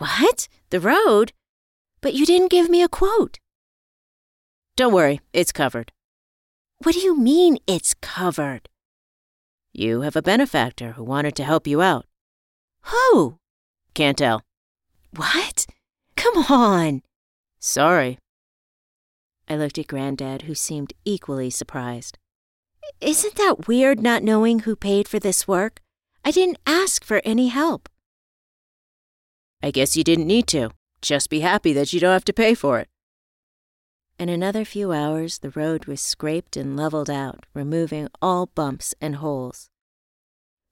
What? 0.00 0.48
The 0.70 0.80
road? 0.80 1.32
But 2.00 2.14
you 2.14 2.24
didn't 2.24 2.50
give 2.50 2.70
me 2.70 2.82
a 2.82 2.88
quote. 2.88 3.38
Don't 4.74 4.94
worry, 4.94 5.20
it's 5.34 5.52
covered. 5.52 5.92
What 6.78 6.94
do 6.94 7.00
you 7.00 7.18
mean 7.18 7.58
it's 7.66 7.92
covered? 8.00 8.70
You 9.74 10.00
have 10.00 10.16
a 10.16 10.22
benefactor 10.22 10.92
who 10.92 11.04
wanted 11.04 11.36
to 11.36 11.44
help 11.44 11.66
you 11.66 11.82
out. 11.82 12.06
Who? 12.84 13.36
Can't 13.92 14.16
tell. 14.16 14.40
What? 15.14 15.66
Come 16.16 16.46
on. 16.48 17.02
Sorry. 17.58 18.18
I 19.50 19.56
looked 19.56 19.76
at 19.76 19.86
Granddad, 19.86 20.42
who 20.42 20.54
seemed 20.54 20.94
equally 21.04 21.50
surprised. 21.50 22.16
Isn't 23.02 23.34
that 23.34 23.68
weird 23.68 24.00
not 24.00 24.22
knowing 24.22 24.60
who 24.60 24.76
paid 24.76 25.08
for 25.08 25.18
this 25.18 25.46
work? 25.46 25.82
I 26.24 26.30
didn't 26.30 26.58
ask 26.66 27.04
for 27.04 27.20
any 27.22 27.48
help. 27.48 27.90
I 29.62 29.70
guess 29.70 29.96
you 29.96 30.04
didn't 30.04 30.26
need 30.26 30.46
to. 30.48 30.70
Just 31.02 31.30
be 31.30 31.40
happy 31.40 31.72
that 31.72 31.92
you 31.92 32.00
don't 32.00 32.12
have 32.12 32.24
to 32.24 32.32
pay 32.32 32.54
for 32.54 32.78
it. 32.78 32.88
In 34.18 34.28
another 34.28 34.64
few 34.64 34.92
hours, 34.92 35.38
the 35.38 35.50
road 35.50 35.86
was 35.86 36.00
scraped 36.02 36.56
and 36.56 36.76
leveled 36.76 37.08
out, 37.08 37.46
removing 37.54 38.08
all 38.20 38.46
bumps 38.46 38.94
and 39.00 39.16
holes. 39.16 39.70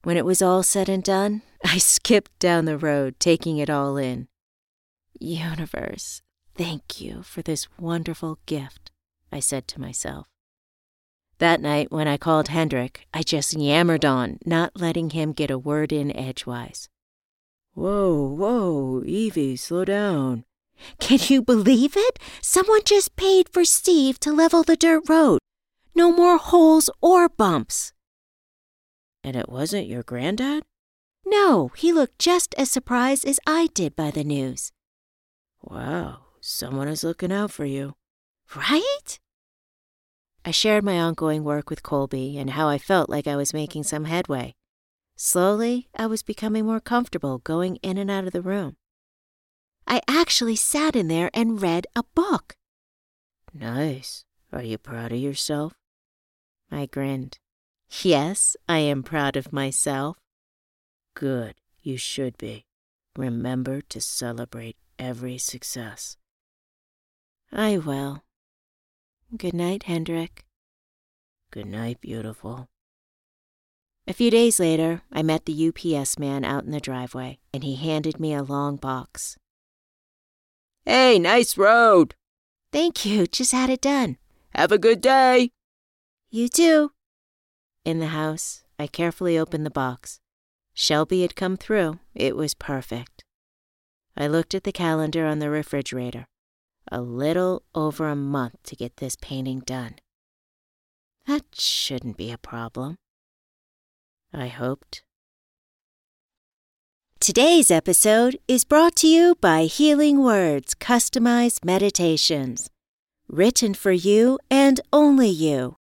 When 0.03 0.17
it 0.17 0.27
was 0.27 0.43
all 0.43 0.63
said 0.63 0.89
and 0.89 1.03
done, 1.03 1.43
I 1.65 1.79
skipped 1.79 2.39
down 2.39 2.67
the 2.67 2.79
road, 2.79 3.19
taking 3.19 3.57
it 3.59 3.71
all 3.71 3.97
in. 3.97 4.29
Universe, 5.19 6.23
thank 6.55 7.01
you 7.01 7.23
for 7.23 7.43
this 7.43 7.69
wonderful 7.79 8.39
gift, 8.47 8.91
I 9.33 9.41
said 9.41 9.67
to 9.69 9.81
myself. 9.81 10.29
That 11.39 11.61
night, 11.61 11.91
when 11.91 12.09
I 12.09 12.17
called 12.17 12.49
Hendrik, 12.49 13.07
I 13.15 13.23
just 13.23 13.55
yammered 13.55 14.05
on, 14.05 14.39
not 14.45 14.73
letting 14.75 15.11
him 15.11 15.33
get 15.33 15.51
a 15.51 15.59
word 15.59 15.93
in 15.93 16.15
edgewise. 16.17 16.89
Whoa, 17.79 18.35
whoa, 18.35 19.05
Evie, 19.07 19.55
slow 19.55 19.85
down. 19.85 20.45
Can 20.99 21.21
you 21.29 21.41
believe 21.41 21.97
it? 21.97 22.19
Someone 22.43 22.81
just 22.85 23.15
paid 23.15 23.49
for 23.49 23.65
Steve 23.65 24.19
to 24.19 24.33
level 24.33 24.65
the 24.65 24.75
dirt 24.75 25.09
road. 25.09 25.39
No 25.95 26.11
more 26.11 26.39
holes 26.39 26.91
or 27.01 27.29
bumps. 27.29 27.93
And 29.23 29.37
it 29.37 29.49
wasn't 29.49 29.87
your 29.87 30.03
granddad? 30.03 30.65
No, 31.25 31.69
he 31.77 31.93
looked 31.93 32.19
just 32.19 32.53
as 32.59 32.69
surprised 32.69 33.25
as 33.25 33.39
I 33.47 33.69
did 33.75 33.95
by 33.95 34.11
the 34.11 34.25
news. 34.25 34.73
Wow, 35.63 36.23
someone 36.41 36.89
is 36.89 37.05
looking 37.05 37.31
out 37.31 37.53
for 37.53 37.65
you. 37.65 37.95
Right? 38.57 39.21
I 40.45 40.51
shared 40.51 40.83
my 40.83 40.99
ongoing 40.99 41.45
work 41.45 41.71
with 41.71 41.85
Colby 41.85 42.39
and 42.39 42.51
how 42.51 42.67
I 42.67 42.79
felt 42.79 43.09
like 43.09 43.29
I 43.29 43.37
was 43.37 43.55
making 43.55 43.85
some 43.85 44.07
headway. 44.07 44.57
Slowly, 45.21 45.89
I 45.97 46.07
was 46.07 46.23
becoming 46.23 46.67
more 46.67 46.79
comfortable 46.79 47.39
going 47.39 47.77
in 47.83 47.99
and 47.99 48.09
out 48.09 48.29
of 48.29 48.33
the 48.33 48.41
room. 48.41 48.77
I 49.85 50.01
actually 50.07 50.55
sat 50.55 50.95
in 50.95 51.09
there 51.09 51.29
and 51.35 51.61
read 51.61 51.89
a 51.97 52.05
book. 52.15 52.55
Nice. 53.53 54.25
Are 54.53 54.63
you 54.63 54.79
proud 54.79 55.11
of 55.11 55.19
yourself? 55.19 55.75
I 56.71 56.87
grinned. 56.87 57.41
Yes, 58.03 58.57
I 58.69 58.79
am 58.79 59.03
proud 59.03 59.35
of 59.37 59.53
myself. 59.53 60.19
Good, 61.15 61.57
you 61.83 61.97
should 61.97 62.39
be. 62.39 62.67
Remember 63.17 63.81
to 63.81 64.01
celebrate 64.01 64.77
every 65.01 65.37
success. 65.37 66.17
I 67.51 67.77
will. 67.77 68.23
Good 69.37 69.55
night, 69.55 69.83
Hendrik. 69.83 70.45
Good 71.51 71.67
night, 71.67 72.01
beautiful. 72.01 72.69
A 74.09 74.15
few 74.15 74.31
days 74.31 74.59
later, 74.59 75.03
I 75.13 75.23
met 75.23 75.45
the 75.45 75.69
UPS 75.69 76.19
man 76.19 76.43
out 76.43 76.65
in 76.65 76.71
the 76.71 76.81
driveway, 76.81 77.41
and 77.53 77.63
he 77.63 77.77
handed 77.77 78.19
me 78.19 78.33
a 78.33 78.43
long 78.43 78.77
box. 78.77 79.37
Hey, 80.87 81.19
nice 81.19 81.59
road. 81.59 82.15
Thank 82.73 83.05
you. 83.05 83.27
Just 83.27 83.53
had 83.53 83.69
it 83.69 83.83
done. 83.83 84.17
Have 84.55 84.73
a 84.73 84.79
good 84.79 85.03
day. 85.03 85.51
You 86.31 86.49
too. 86.49 86.93
In 87.85 87.99
the 87.99 88.07
house, 88.07 88.65
I 88.79 88.87
carefully 88.87 89.39
opened 89.39 89.67
the 89.67 89.71
box. 89.71 90.21
Shelby 90.73 91.21
had 91.21 91.37
come 91.37 91.59
through. 91.59 91.99
It 92.15 92.35
was 92.35 92.55
perfect. 92.55 93.25
I 94.17 94.27
looked 94.27 94.55
at 94.55 94.65
the 94.65 94.73
calendar 94.73 95.27
on 95.27 95.39
the 95.39 95.51
refrigerator 95.51 96.29
a 96.91 97.03
little 97.03 97.63
over 97.75 98.09
a 98.09 98.17
month 98.17 98.63
to 98.63 98.75
get 98.75 98.97
this 98.97 99.17
painting 99.21 99.61
done. 99.61 99.97
That 101.27 101.45
shouldn't 101.53 102.17
be 102.17 102.31
a 102.31 102.39
problem. 102.39 102.97
I 104.33 104.49
hoped. 104.49 105.03
Today's 107.21 107.71
episode 107.71 108.39
is 108.47 108.65
brought 108.65 108.97
to 108.97 109.07
you 109.07 109.37
by 109.41 109.65
Healing 109.65 110.23
Words 110.23 110.75
Customized 110.75 111.65
Meditations, 111.65 112.69
written 113.29 113.73
for 113.75 113.93
you 113.93 114.39
and 114.51 114.81
only 114.93 115.29
you. 115.29 115.77